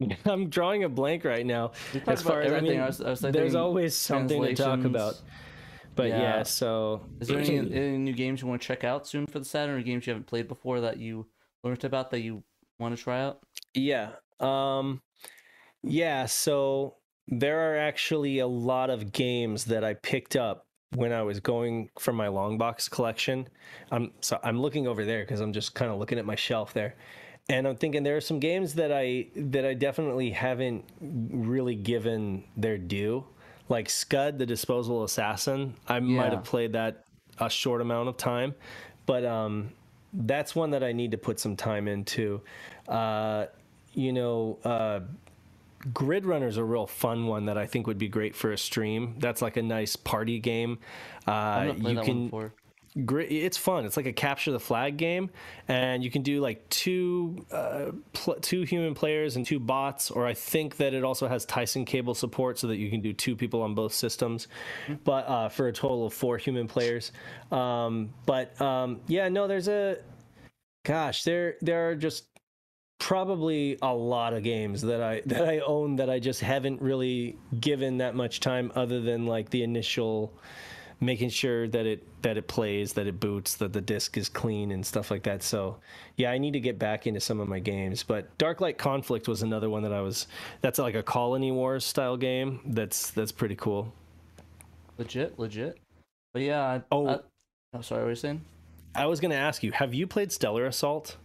[0.24, 1.72] I'm drawing a blank right now.
[2.06, 5.20] As far as I mean, I was, I was there's always something to talk about.
[5.96, 6.42] But yeah, Yeah.
[6.44, 9.44] so Is there any, any new games you want to check out soon for the
[9.44, 11.26] Saturn, or games you haven't played before that you
[11.64, 12.44] learned about that you
[12.78, 13.40] want to try out?
[13.74, 14.10] Yeah.
[14.38, 15.02] Um
[15.82, 16.96] yeah, so
[17.26, 21.90] there are actually a lot of games that I picked up when I was going
[21.98, 23.48] for my long box collection.
[23.90, 26.72] I'm so I'm looking over there cuz I'm just kind of looking at my shelf
[26.72, 26.94] there.
[27.50, 32.44] And I'm thinking there are some games that I that I definitely haven't really given
[32.56, 33.24] their due.
[33.68, 35.74] Like Scud the Disposable Assassin.
[35.86, 37.04] I might have played that
[37.38, 38.54] a short amount of time,
[39.06, 39.72] but um
[40.12, 42.40] that's one that I need to put some time into.
[42.88, 43.46] Uh,
[43.92, 45.00] you know, uh,
[45.92, 48.58] Grid Runner is a real fun one that I think would be great for a
[48.58, 49.16] stream.
[49.18, 50.78] That's like a nice party game.
[51.26, 52.52] Uh, you can.
[52.96, 53.84] It's fun.
[53.84, 55.30] It's like a capture the flag game,
[55.68, 60.10] and you can do like two uh, pl- two human players and two bots.
[60.10, 63.12] Or I think that it also has Tyson cable support, so that you can do
[63.12, 64.48] two people on both systems,
[65.04, 67.12] but uh, for a total of four human players.
[67.52, 69.98] Um, but um, yeah, no, there's a
[70.82, 72.27] gosh, there there are just
[72.98, 77.36] probably a lot of games that I that I own that I just haven't really
[77.60, 80.32] given that much time, other than like the initial
[81.00, 84.72] making sure that it that it plays, that it boots, that the disc is clean
[84.72, 85.42] and stuff like that.
[85.42, 85.76] So,
[86.16, 88.02] yeah, I need to get back into some of my games.
[88.02, 90.26] But Darklight Conflict was another one that I was.
[90.60, 92.60] That's like a Colony Wars style game.
[92.66, 93.92] That's that's pretty cool.
[94.98, 95.78] Legit, legit.
[96.32, 96.62] But yeah.
[96.62, 97.08] I, Oh.
[97.08, 97.18] I,
[97.74, 98.00] oh, sorry.
[98.00, 98.40] What were you saying?
[98.94, 101.16] I was going to ask you, have you played Stellar Assault?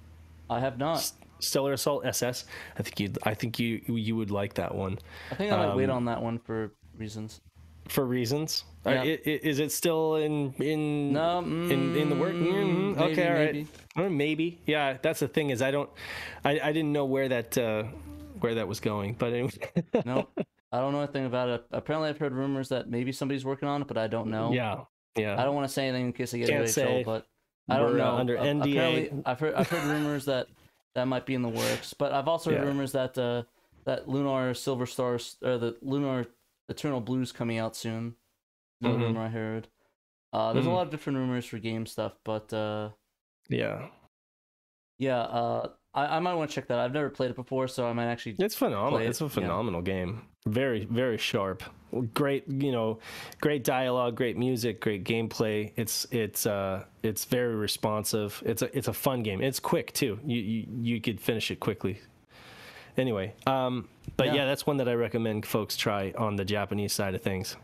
[0.50, 1.12] I have not.
[1.44, 2.46] Stellar Assault SS.
[2.80, 4.98] I think you I think you you would like that one
[5.32, 7.42] I think I might wait um, on that one for reasons.
[7.90, 8.64] for reasons.
[8.86, 9.02] Yeah.
[9.04, 12.34] i- is it still in in No, in in the work?
[12.34, 13.54] mm, Mm, maybe, okay, all right.
[13.54, 13.68] maybe.
[13.96, 14.60] Uh, Maybe.
[14.66, 15.90] Yeah, that's the thing is I don't
[16.44, 17.84] I, I didn't know where that uh
[18.40, 19.14] where that was going.
[19.14, 19.52] But anyway.
[20.06, 20.28] No,
[20.72, 21.64] I don't know anything about it.
[21.72, 24.52] Apparently, I've heard rumors that maybe somebody's working on it, but I don't know.
[24.52, 24.82] yeah.
[25.16, 25.40] Yeah.
[25.40, 26.82] I don't want to say anything in case I get Can't say.
[26.84, 27.28] trouble, but
[27.70, 28.16] I don't know.
[28.16, 28.74] under NDA.
[28.74, 30.48] Apparently, I've heard I've heard rumors that
[30.96, 32.68] that might be in the works, but I've also heard Yeah.
[32.68, 33.44] rumors that uh,
[33.86, 36.26] that Lunar Silver Stars or the Lunar
[36.70, 38.16] Eternal Blues coming out soon.
[38.82, 39.02] Another Mhm.
[39.02, 39.68] rumor I heard.
[40.32, 40.70] Uh, there's Mhm.
[40.70, 42.90] a lot of different rumors for game stuff, but uh,
[43.50, 43.90] yeah.
[44.98, 46.80] yeah, uh, I, I might want to check that.
[46.80, 48.36] I've never played it before, so I might actually.
[48.40, 49.00] It's phenomenal.
[49.00, 49.30] It, It's a yeah.
[49.30, 50.28] phenomenal game.
[50.48, 51.64] Very, very sharp.
[52.14, 53.00] Great, you know,
[53.42, 55.72] great dialogue, great music, great gameplay.
[55.76, 58.42] It's it's uh it's very responsive.
[58.46, 59.42] It's a it's a fun game.
[59.42, 60.20] It's quick too.
[60.26, 62.00] You you, you could finish it quickly.
[62.98, 63.88] Anyway, um,
[64.18, 64.34] but Yeah.
[64.36, 64.46] yeah.
[64.46, 67.56] that's one that I recommend folks try on the Japanese side of things.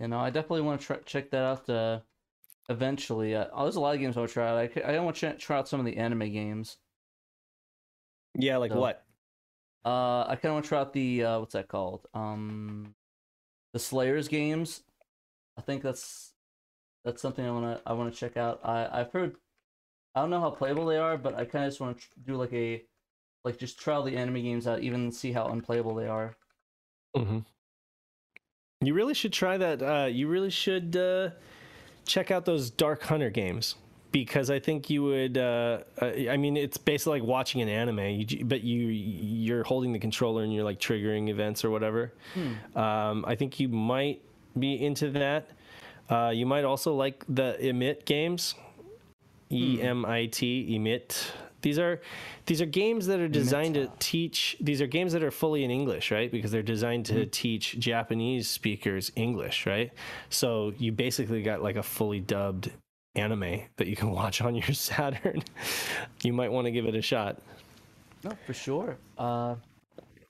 [0.00, 1.68] You know, I definitely want to try, check that out.
[1.68, 2.00] Uh,
[2.68, 4.84] eventually, uh, oh, there's a lot of games I want to try out.
[4.84, 6.78] I want to try out some of the anime games.
[8.34, 9.04] Yeah, like So- what?
[9.84, 12.06] Uh, I kind of want to try out the uh, what's that called?
[12.12, 12.94] Um,
[13.78, 14.82] the Slayers games.
[15.56, 16.32] I think that's
[17.04, 18.60] that's something I wanna I wanna check out.
[18.64, 19.36] I I've heard
[20.16, 22.34] I don't know how playable they are, but I kind of just want to do
[22.34, 22.82] like a
[23.44, 26.36] like just try all the anime games out, even see how unplayable they are.
[27.14, 27.38] hmm
[28.80, 29.80] You really should try that.
[29.80, 31.30] Uh, you really should uh,
[32.04, 33.76] check out those Dark Hunter games
[34.12, 35.38] because I think you would.
[35.38, 39.92] Uh, uh, I mean, it's basically like watching an anime, you, but you you're holding
[39.92, 42.12] the controller and you're like triggering events or whatever.
[42.74, 44.22] Um, I think you might
[44.58, 45.50] be into that.
[46.08, 48.54] Uh, you might also like the Emit games.
[49.50, 51.32] E M I T emit.
[51.62, 52.02] These are
[52.44, 54.56] these are games that are designed to teach.
[54.60, 56.30] These are games that are fully in English, right?
[56.30, 59.90] Because they're designed to teach Japanese speakers English, right?
[60.28, 62.70] So you basically got like a fully dubbed
[63.18, 65.42] anime that you can watch on your Saturn.
[66.22, 67.38] you might want to give it a shot.
[68.24, 68.98] No, for sure.
[69.16, 69.54] Uh,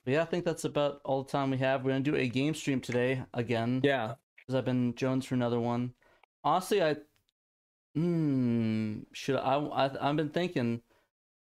[0.05, 1.85] yeah, I think that's about all the time we have.
[1.85, 3.81] We're gonna do a game stream today again.
[3.85, 4.15] Yeah.
[4.37, 5.93] because I've been Jones for another one.
[6.45, 6.97] Honestly, I,
[7.95, 9.57] hmm, should I?
[9.57, 10.81] I I've been thinking.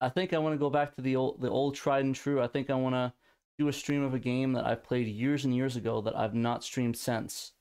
[0.02, 2.42] I think I want to go back to the old, the old tried and true.
[2.42, 3.14] I think I want to
[3.60, 6.34] do a stream of a game that I played years and years ago that I've
[6.34, 7.52] not streamed since.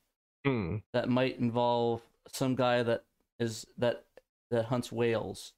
[0.44, 0.76] Hmm.
[0.94, 2.00] That might involve
[2.32, 3.04] some guy that
[3.40, 4.04] is that
[4.50, 5.52] that hunts whales.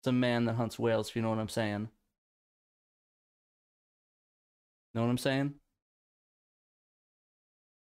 [0.00, 1.08] It's a man that hunts whales.
[1.10, 1.88] If you know what I'm saying.
[4.94, 5.54] Know what I'm saying?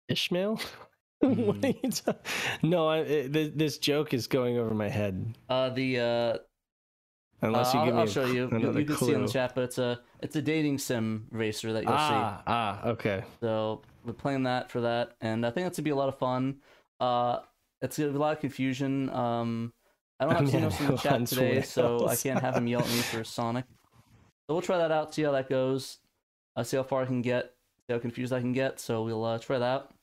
[0.09, 0.61] Ishmael.
[1.20, 2.16] what are you ta-
[2.62, 5.37] no, I, it, this, this joke is going over my head.
[5.49, 6.39] Uh, the uh,
[7.41, 8.49] Unless Uh, you I'll, give me I'll show you.
[8.53, 11.72] You, you can see in the chat, but it's a it's a dating sim racer
[11.72, 13.22] that you'll Ah, ah, okay.
[13.41, 16.18] So we're playing that for that, and I think that's gonna be a lot of
[16.18, 16.57] fun.
[17.01, 17.41] Uh,
[17.83, 19.11] it's a lot of confusion.
[19.11, 19.72] Um,
[20.20, 22.81] I don't have Yeah, Xenos in the chat today, so I can't have him yell
[22.83, 23.64] at me for Sonic.
[24.49, 25.99] So we'll try that out, see how that goes.
[26.57, 27.55] Uh, see how far I can get,
[27.87, 28.79] see how confused I can get.
[28.81, 29.64] So we'll uh, try that.
[29.64, 29.95] out.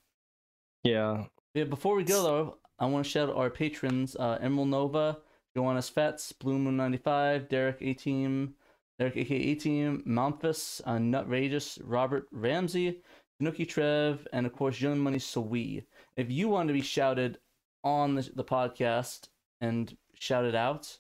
[0.84, 1.26] Yeah.
[1.53, 5.17] Yeah, before we go though, I want to shout out our patrons: uh, Emerald Nova,
[5.55, 8.55] Joannis Fetz, Blue Moon ninety five, Derek A Team,
[8.99, 13.01] Derek AK A Team, Memphis, uh, Nutrageous, Robert Ramsey,
[13.41, 15.84] Nookie Trev, and of course Young Money Sawee.
[16.15, 17.38] If you want to be shouted
[17.84, 19.29] on the, the podcast
[19.59, 20.97] and shout it out,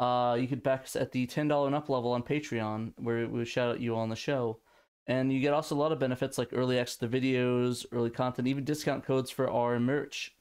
[0.00, 3.26] uh, you could back us at the ten dollar and up level on Patreon, where
[3.28, 4.58] we shout out you all on the show.
[5.06, 8.48] And you get also a lot of benefits like early access to videos, early content,
[8.48, 10.34] even discount codes for our merch.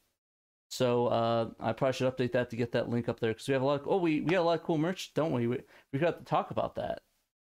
[0.69, 3.53] So uh, I probably should update that to get that link up there because we
[3.53, 3.81] have a lot.
[3.81, 5.47] Of, oh, we we got a lot of cool merch, don't we?
[5.47, 5.59] We
[5.91, 7.01] we got to talk about that.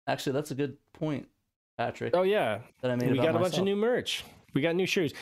[0.07, 1.27] Actually, that's a good point,
[1.77, 2.15] Patrick.
[2.15, 3.11] Oh yeah, that I made.
[3.11, 3.43] we got a myself.
[3.43, 4.23] bunch of new merch.
[4.53, 5.13] We got new shoes,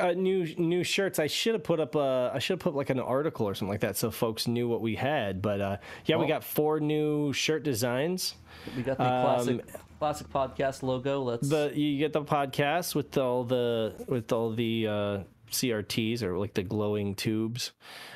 [0.00, 1.18] uh, new new shirts.
[1.18, 3.70] I should have put up a, I should have put like an article or something
[3.70, 5.42] like that so folks knew what we had.
[5.42, 5.76] But uh,
[6.06, 8.34] yeah, we got four new shirt designs.
[8.76, 9.66] We got the Um, classic
[9.98, 11.22] classic podcast logo.
[11.22, 15.18] Let's The you get the podcast with all the with all the uh,
[15.50, 17.72] CRTs or like the glowing tubes.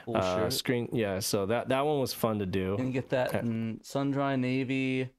[0.07, 1.19] Cool uh, screen, yeah.
[1.21, 2.77] So that that one was fun to do.
[2.77, 3.45] can get that
[3.83, 5.11] sun dry navy,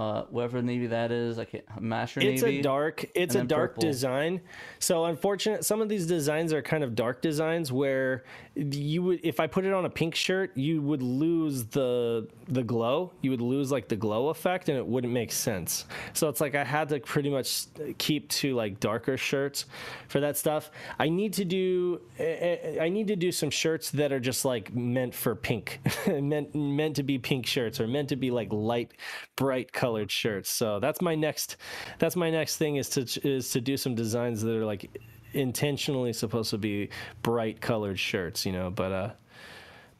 [0.00, 1.38] uh, whatever navy that is.
[1.38, 2.60] I can't masher It's navy.
[2.60, 3.88] a dark it's a dark purple.
[3.90, 4.40] design
[4.78, 8.24] so unfortunate some of these designs are kind of dark designs where
[8.56, 12.62] you would if i put it on a pink shirt you would lose the the
[12.62, 16.40] glow you would lose like the glow effect and it wouldn't make sense so it's
[16.40, 17.66] like i had to pretty much
[17.98, 19.66] keep to like darker shirts
[20.08, 24.10] for that stuff i need to do i I need to do some shirts that
[24.12, 28.16] are just like meant for pink meant meant to be pink shirts or meant to
[28.16, 28.92] be like light
[29.36, 31.56] bright colored shirts so that's my next
[31.98, 34.88] that's my next thing is to is to do some designs that are like
[35.32, 36.88] intentionally supposed to be
[37.22, 39.10] bright colored shirts you know but uh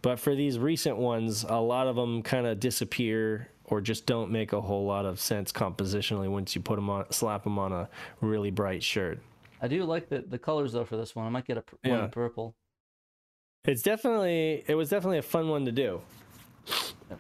[0.03, 4.31] but for these recent ones a lot of them kind of disappear or just don't
[4.31, 7.73] make a whole lot of sense compositionally once you put them on slap them on
[7.73, 7.89] a
[8.21, 9.19] really bright shirt
[9.63, 11.27] I do like the the colors though for this one.
[11.27, 12.55] I might get a pr- one in purple.
[13.65, 16.20] it's definitely it was definitely a fun one to do Yeah,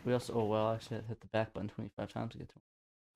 [0.04, 2.54] We also oh well actually hit the back button twenty five times to get to.
[2.56, 2.62] It.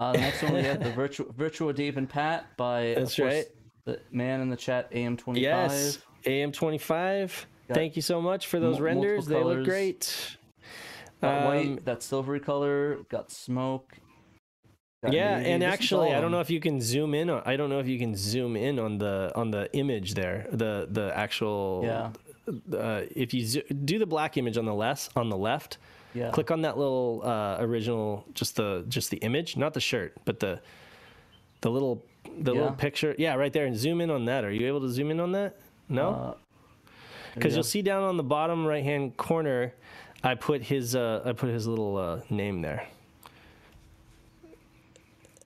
[0.01, 3.33] Uh, the next one we have the virtual virtual Dave and Pat by That's course,
[3.35, 3.47] right.
[3.87, 5.70] The man in the chat AM twenty five.
[5.70, 10.37] yes am25 Got thank you so much for those multiple renders they look great
[11.22, 13.93] Um, white, that silvery color, got smoke.
[15.05, 15.51] got yeah navy.
[15.51, 17.79] and This actually i don't know if you can zoom in on i don't know
[17.79, 22.11] if you can zoom in on the on the image there the the actual Yeah.
[22.77, 25.77] uh, if you zo- do the black image on the less on the left
[26.15, 26.31] Yeah.
[26.31, 30.39] click on that little uh, original just the just the image not the shirt but
[30.41, 30.61] the
[31.61, 32.05] the little
[32.39, 32.61] the Yeah.
[32.61, 35.11] little picture yeah right there and zoom in on that are you able to zoom
[35.11, 35.57] in on that
[35.89, 36.35] no Uh, there
[37.35, 39.73] because you you'll see down on the bottom right hand corner
[40.23, 42.87] i put his uh, i put his little uh, name there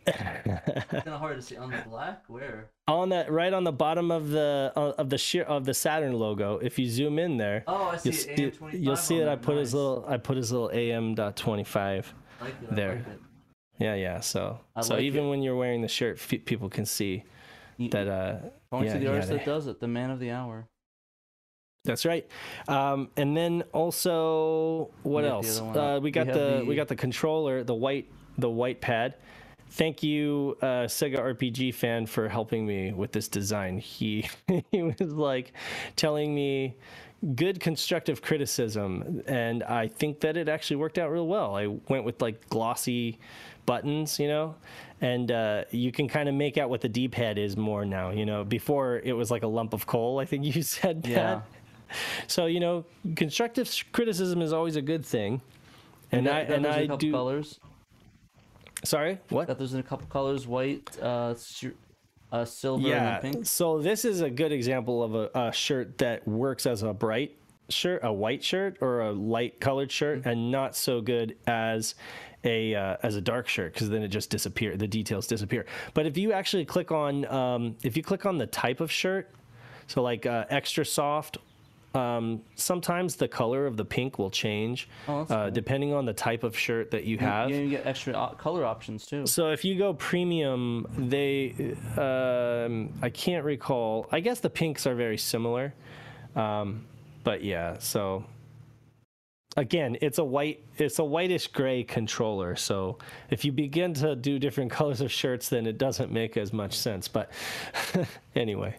[0.06, 0.16] It's
[0.90, 2.24] kind of hard to see on the black.
[2.28, 2.70] Where?
[2.88, 6.14] On that right on the bottom of the uh, of the sheer of the Saturn
[6.14, 6.58] logo.
[6.58, 9.36] If you zoom in there, Oh, I see you'll it, see, you'll see that I
[9.36, 11.76] put his little I put his little AM.25.
[12.40, 12.94] I like there.
[13.06, 13.18] like.
[13.78, 14.20] Yeah, yeah.
[14.20, 15.30] So I so like even it.
[15.30, 17.22] when you're wearing the shirt, f- people can see
[17.76, 18.08] You- that.
[18.08, 18.36] uh
[18.70, 20.66] Point yeah, to the yeah, artist they- that does it, the man of the hour.
[21.84, 22.26] That's right.
[22.66, 25.58] Um, and then also, what else?
[25.60, 28.80] Uh, we We got have the, the- we got the controller, the white the white
[28.80, 29.14] pad.
[29.70, 33.78] Thank you, uh, Sega RPG fan, for helping me with this design.
[33.78, 34.28] He
[34.72, 35.52] he was like
[35.96, 36.74] telling me
[37.34, 41.54] good constructive criticism, and I think that it actually worked out real well.
[41.56, 43.18] I went with like glossy
[43.66, 44.54] buttons, you know,
[45.00, 48.10] and uh, you can kind of make out what the D-pad is more now.
[48.10, 50.18] You know, before it was like a lump of coal.
[50.18, 51.10] I think you said that.
[51.10, 51.40] Yeah.
[52.26, 52.84] So you know,
[53.16, 55.40] constructive criticism is always a good thing.
[56.10, 57.12] And Got- I got and I do.
[57.12, 57.60] colors.
[58.84, 59.46] Sorry, what?
[59.48, 61.34] That those in a couple colors: white, uh,
[62.30, 63.14] uh silver, Yeah.
[63.14, 63.46] and pink.
[63.46, 67.36] So this is a good example of a, a shirt that works as a bright
[67.68, 70.28] shirt, a white shirt, or a light colored shirt, Mm-hmm.
[70.28, 71.94] and not so good as
[72.44, 74.76] a uh, as a dark shirt because then it just disappear.
[74.76, 75.66] The details disappear.
[75.94, 79.30] But if you actually click on um, if you click on the type of shirt,
[79.88, 81.38] so like uh, extra soft.
[81.94, 85.50] Um, sometimes the color of the pink will change Oh, uh, cool.
[85.50, 87.48] depending on the type of shirt that you have.
[87.50, 89.26] You, you get extra color options too.
[89.26, 94.06] So if you go premium, they um, I can't recall.
[94.12, 95.72] I guess the pinks are very similar,
[96.36, 96.84] um,
[97.24, 97.76] but yeah.
[97.78, 98.24] So
[99.56, 102.54] again, it's a white, it's a whitish gray controller.
[102.54, 102.98] So
[103.30, 106.74] if you begin to do different colors of shirts, then it doesn't make as much
[106.76, 107.08] sense.
[107.08, 107.30] But
[108.36, 108.76] anyway,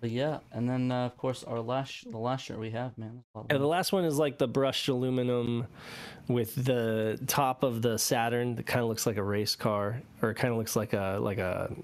[0.00, 3.22] But yeah, and then uh, of course our last the last shirt we have, man.
[3.22, 5.66] that's a lot of and the last one is like the brushed aluminum
[6.28, 10.30] with the top of the Saturn that kind of looks like a race car, or
[10.30, 11.74] it kind of looks like a like a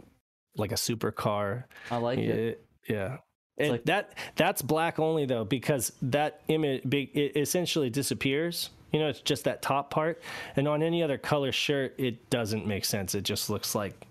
[0.57, 1.65] like a supercar.
[1.91, 2.39] I like it.
[2.39, 3.19] It- yeah.
[3.59, 8.71] And like- that that's black only though because that image it essentially disappears.
[8.93, 10.21] You know, it's just that top part.
[10.55, 13.15] And on any other color shirt, it doesn't make sense.
[13.15, 14.07] It just looks like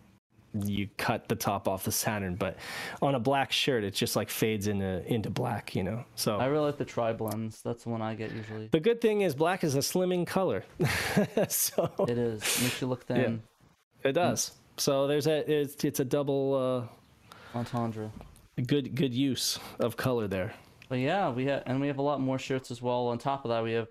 [0.53, 2.35] you cut the top off the Saturn.
[2.35, 2.57] But
[3.01, 5.75] on a black shirt, it just like fades into into black.
[5.75, 7.61] You know, so I really like the tri blends.
[7.61, 8.67] That's the one I get usually.
[8.71, 10.63] the good thing is black is a slimming color,
[11.47, 13.41] so It is makes you look thin.
[14.03, 14.51] it does.
[14.77, 16.89] So there's a it's it's a double
[17.55, 18.05] Entendre.
[18.05, 20.53] uh, good good use of color there.
[20.89, 23.07] But yeah, we have and we have a lot more shirts as well.
[23.07, 23.87] On top of that, we have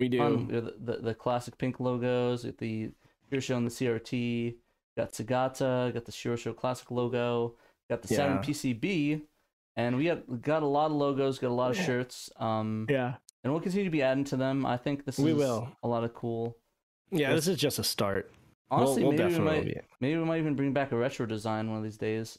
[0.00, 0.20] We do.
[0.22, 2.90] um, the, the the classic pink logos, the
[3.32, 4.54] Shirosho showing the CRT.
[4.96, 7.54] Got Segata, got the Shirosho classic logo,
[7.90, 9.22] got the Saturn PCB,
[9.76, 12.30] and we got got a lot of logos, got a lot of shirts.
[12.36, 13.14] Um, yeah.
[13.42, 14.64] and we'll continue to be adding to them.
[14.64, 15.68] I think this is We will.
[15.82, 16.56] a lot of cool.
[17.10, 17.34] Yeah, Yes.
[17.44, 18.30] this is just a start.
[18.70, 19.80] We'll- Honestly, we'll, maybe we might be.
[20.00, 22.38] maybe we might even bring back a retro design one of these days.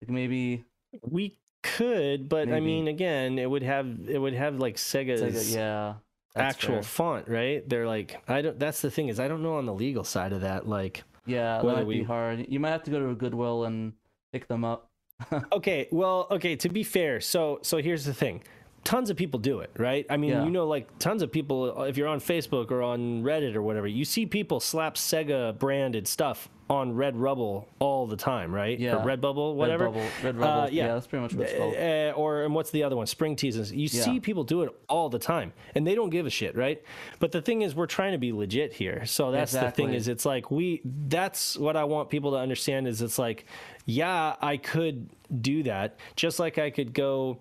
[0.00, 0.64] Like maybe
[1.02, 5.48] We could, but I mean, again, it would have it would have like Sega's it's
[5.50, 5.94] like a, yeah,
[6.34, 6.82] that's actual fair.
[6.84, 7.68] font, right?
[7.68, 8.58] They're like, I don't.
[8.58, 10.66] That's the thing is, I don't know on the legal side of that.
[10.68, 12.46] Like, Yeah, that whether might be hard.
[12.48, 13.92] You might have to go to a Goodwill and
[14.32, 14.90] pick them up.
[15.52, 16.56] okay, well, okay.
[16.56, 18.42] To be fair, so so here's the thing.
[18.84, 20.06] Tons of people do it, right?
[20.08, 20.44] I mean, Yeah.
[20.44, 21.82] you know, like tons of people.
[21.82, 26.08] If you're on Facebook or on Reddit or whatever, you see people slap Sega branded
[26.08, 28.78] stuff on Red Rubble all the time, right?
[28.78, 28.96] Yeah.
[28.96, 29.86] or Red Bubble, whatever.
[29.86, 30.48] Red Bubble, Red Rebel.
[30.60, 30.70] Uh, yeah.
[30.86, 30.94] yeah.
[30.94, 31.74] that's pretty much what it's called.
[31.74, 33.06] Uh, or and what's the other one?
[33.06, 33.72] Spring teasers.
[33.72, 34.02] You Yeah.
[34.02, 36.82] see people do it all the time, and they don't give a shit, right?
[37.20, 39.04] But the thing is, we're trying to be legit here.
[39.06, 39.92] So that's the thing.
[39.92, 40.80] Is it's like we.
[40.84, 42.86] That's what I want people to understand.
[42.86, 43.44] Is it's like,
[43.86, 45.08] yeah, I could
[45.42, 47.38] do that, just like I could go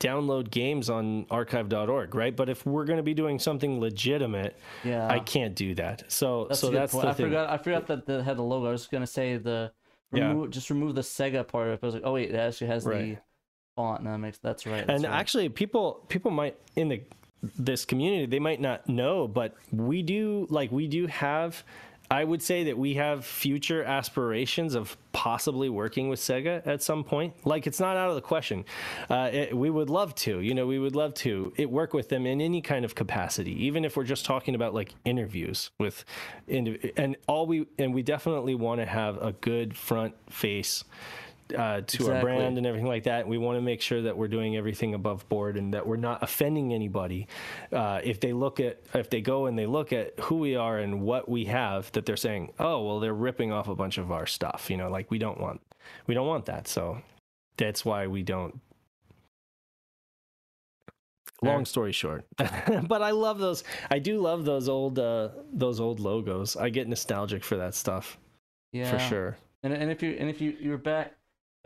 [0.00, 2.34] download games on archive.org, right?
[2.36, 5.06] But if we're going to be doing something legitimate, Yeah.
[5.08, 6.10] I can't do that.
[6.12, 7.04] So That's so that's point.
[7.04, 7.26] the I thing.
[7.26, 7.50] forgot.
[7.50, 8.66] I forgot that that had the logo.
[8.68, 9.72] I was gonna say the
[10.12, 10.46] Yeah.
[10.50, 11.80] just remove the Sega part of it.
[11.82, 13.16] I was like, oh wait, it actually has the
[13.74, 14.00] font.
[14.00, 14.86] And that makes that's right.
[14.86, 15.18] That's and right.
[15.18, 17.02] actually people people might in the
[17.58, 21.62] this community they might not know but we do like we do have
[22.10, 27.02] i would say that we have future aspirations of possibly working with sega at some
[27.02, 27.32] point.
[27.46, 28.66] Like it's not out of the question.
[29.08, 32.10] Uh, it, we would love to you know we would love to it, work with
[32.10, 36.04] them in any kind of capacity even if we're just talking about like interviews with
[36.48, 40.84] and all we and we definitely want to have a good front face
[41.56, 43.26] uh, to our brand and everything like that.
[43.26, 46.22] We want to make sure that we're doing everything above board and that we're not
[46.22, 47.28] offending anybody.
[47.72, 50.78] Uh, if they look at, if they go and they look at who we are
[50.78, 54.10] and what we have, that they're saying, oh, well, they're ripping off a bunch of
[54.10, 54.68] our stuff.
[54.70, 55.60] You know, like we don't want,
[56.06, 56.68] we don't want that.
[56.68, 57.00] So
[57.56, 58.60] that's why we don't.
[61.42, 63.62] Long story short, but I love those.
[63.90, 66.56] I do love those old, uh, those old logos.
[66.56, 68.16] I get nostalgic for that stuff
[68.72, 68.90] yeah.
[68.90, 69.36] for sure.
[69.62, 71.15] And and if you and if you you're back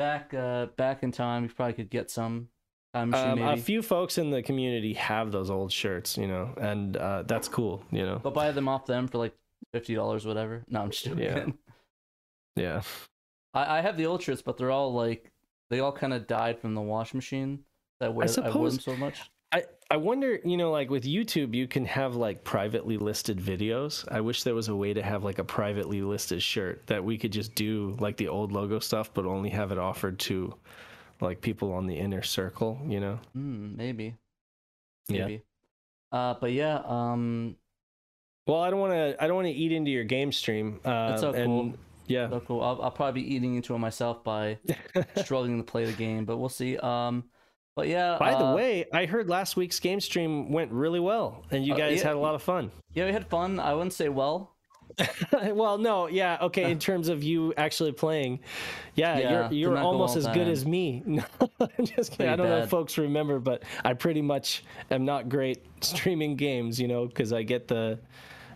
[0.01, 2.49] back uh back in time, you probably could get some.
[2.93, 6.53] Time machine Um, a few folks in the community have those old shirts, you know,
[6.61, 8.19] and uh, that's cool, you know.
[8.21, 9.33] But buy them off them for like
[9.73, 10.65] fifty dollars, whatever.
[10.69, 11.23] No, I'm just joking.
[11.23, 11.47] Yeah.
[12.57, 12.83] Yeah.
[13.55, 15.31] I, I have the old shirts, but they're all like
[15.71, 17.61] they all kind of died from the wash machine.
[18.01, 19.31] That wear I, wear suppose- them so much.
[19.53, 24.07] I, I wonder, you know, like with YouTube, you can have like privately listed videos.
[24.11, 27.19] I wish there was a way to have like a privately listed shirt that we
[27.19, 30.55] could just do like the old logo stuff, but only have it offered to
[31.21, 33.19] like people on the inner circle, you know?
[33.35, 34.17] Hmm, maybe.
[35.09, 35.27] Yeah.
[35.27, 35.43] Maybe.
[36.13, 37.57] Uh, but yeah, um,
[38.47, 40.81] Well, I don't want to, I don't want to eat into your game stream.
[40.85, 41.75] Uh, That's so and cool.
[42.07, 42.29] yeah.
[42.31, 42.63] so cool.
[42.63, 44.59] I'll, I'll probably be eating into it myself by
[45.17, 46.77] struggling to play the game, but we'll see.
[46.79, 47.25] Um,
[47.75, 48.17] but yeah.
[48.19, 51.75] By the uh, way, I heard last week's game stream went really well and you
[51.75, 52.09] Uh, guys yeah.
[52.09, 52.71] had a lot of fun.
[52.95, 53.59] yeah, we had fun.
[53.61, 54.57] I wouldn't say well.
[55.33, 56.71] well, no, yeah, okay.
[56.71, 58.41] In terms of you actually playing,
[58.97, 61.03] yeah, Yeah, you're you're almost as good as me.
[61.07, 61.23] No,
[61.61, 62.17] I'm just kidding.
[62.17, 66.37] Pretty I don't know if folks remember, but I pretty much am not great streaming
[66.37, 67.99] games, you know, because I get the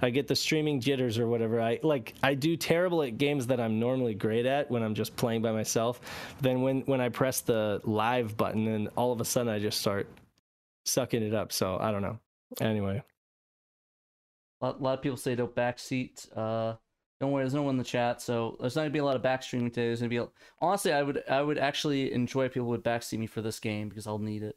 [0.02, 1.60] I get the streaming jitters or whatever.
[1.60, 5.16] I like I do terrible at games that I'm normally great at when I'm just
[5.16, 6.00] playing by myself.
[6.40, 9.80] Then when when I press the live button, and all of a sudden I just
[9.80, 10.08] start
[10.84, 11.52] sucking it up.
[11.52, 12.18] So I don't know.
[12.60, 13.02] Anyway.
[14.60, 16.28] A lot, a lot of people say don't backseat.
[16.36, 16.76] Uh,
[17.20, 19.16] don't worry, there's no one in the chat, so there's not gonna be a lot
[19.16, 19.86] of backstreaming today.
[19.86, 20.28] There's gonna be a...
[20.60, 24.06] honestly, I would I would actually enjoy people would backseat me for this game because
[24.06, 24.56] I'll need it.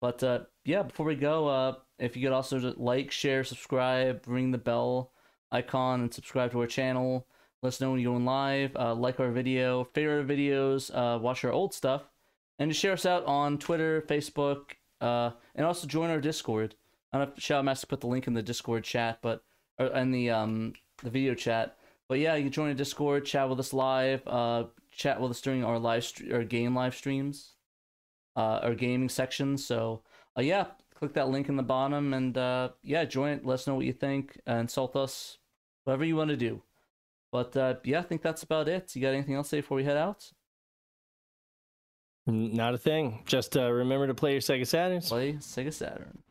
[0.00, 4.24] But uh, yeah, before we go, uh, if you could also just like, share, subscribe,
[4.26, 5.12] ring the bell
[5.52, 7.26] icon, and subscribe to our channel.
[7.62, 8.76] Let us know when you're going live.
[8.76, 12.02] Uh, like our video, favorite videos, uh, watch our old stuff,
[12.58, 16.74] and just share us out on Twitter, Facebook, uh, and also join our Discord.
[17.12, 19.42] I don't know if Shadow Master put the link in the Discord chat, but
[19.78, 21.76] or in the um the video chat.
[22.08, 25.40] But yeah, you can join a Discord, chat with us live, uh, chat with us
[25.40, 27.52] during our live st- or game live streams.
[28.36, 29.56] uh, our gaming section.
[29.58, 30.02] So
[30.36, 33.46] uh, yeah, click that link in the bottom and uh, yeah, join it.
[33.46, 34.40] Let us know what you think.
[34.48, 35.38] Uh, insult us,
[35.84, 36.62] whatever you want to do.
[37.32, 38.94] But uh, yeah, I think that's about it.
[38.94, 40.30] You got anything else to say before we head out?
[42.26, 43.22] Not a thing.
[43.26, 45.08] Just uh, remember to play your Sega Saturns.
[45.08, 46.22] Play Sega Saturn.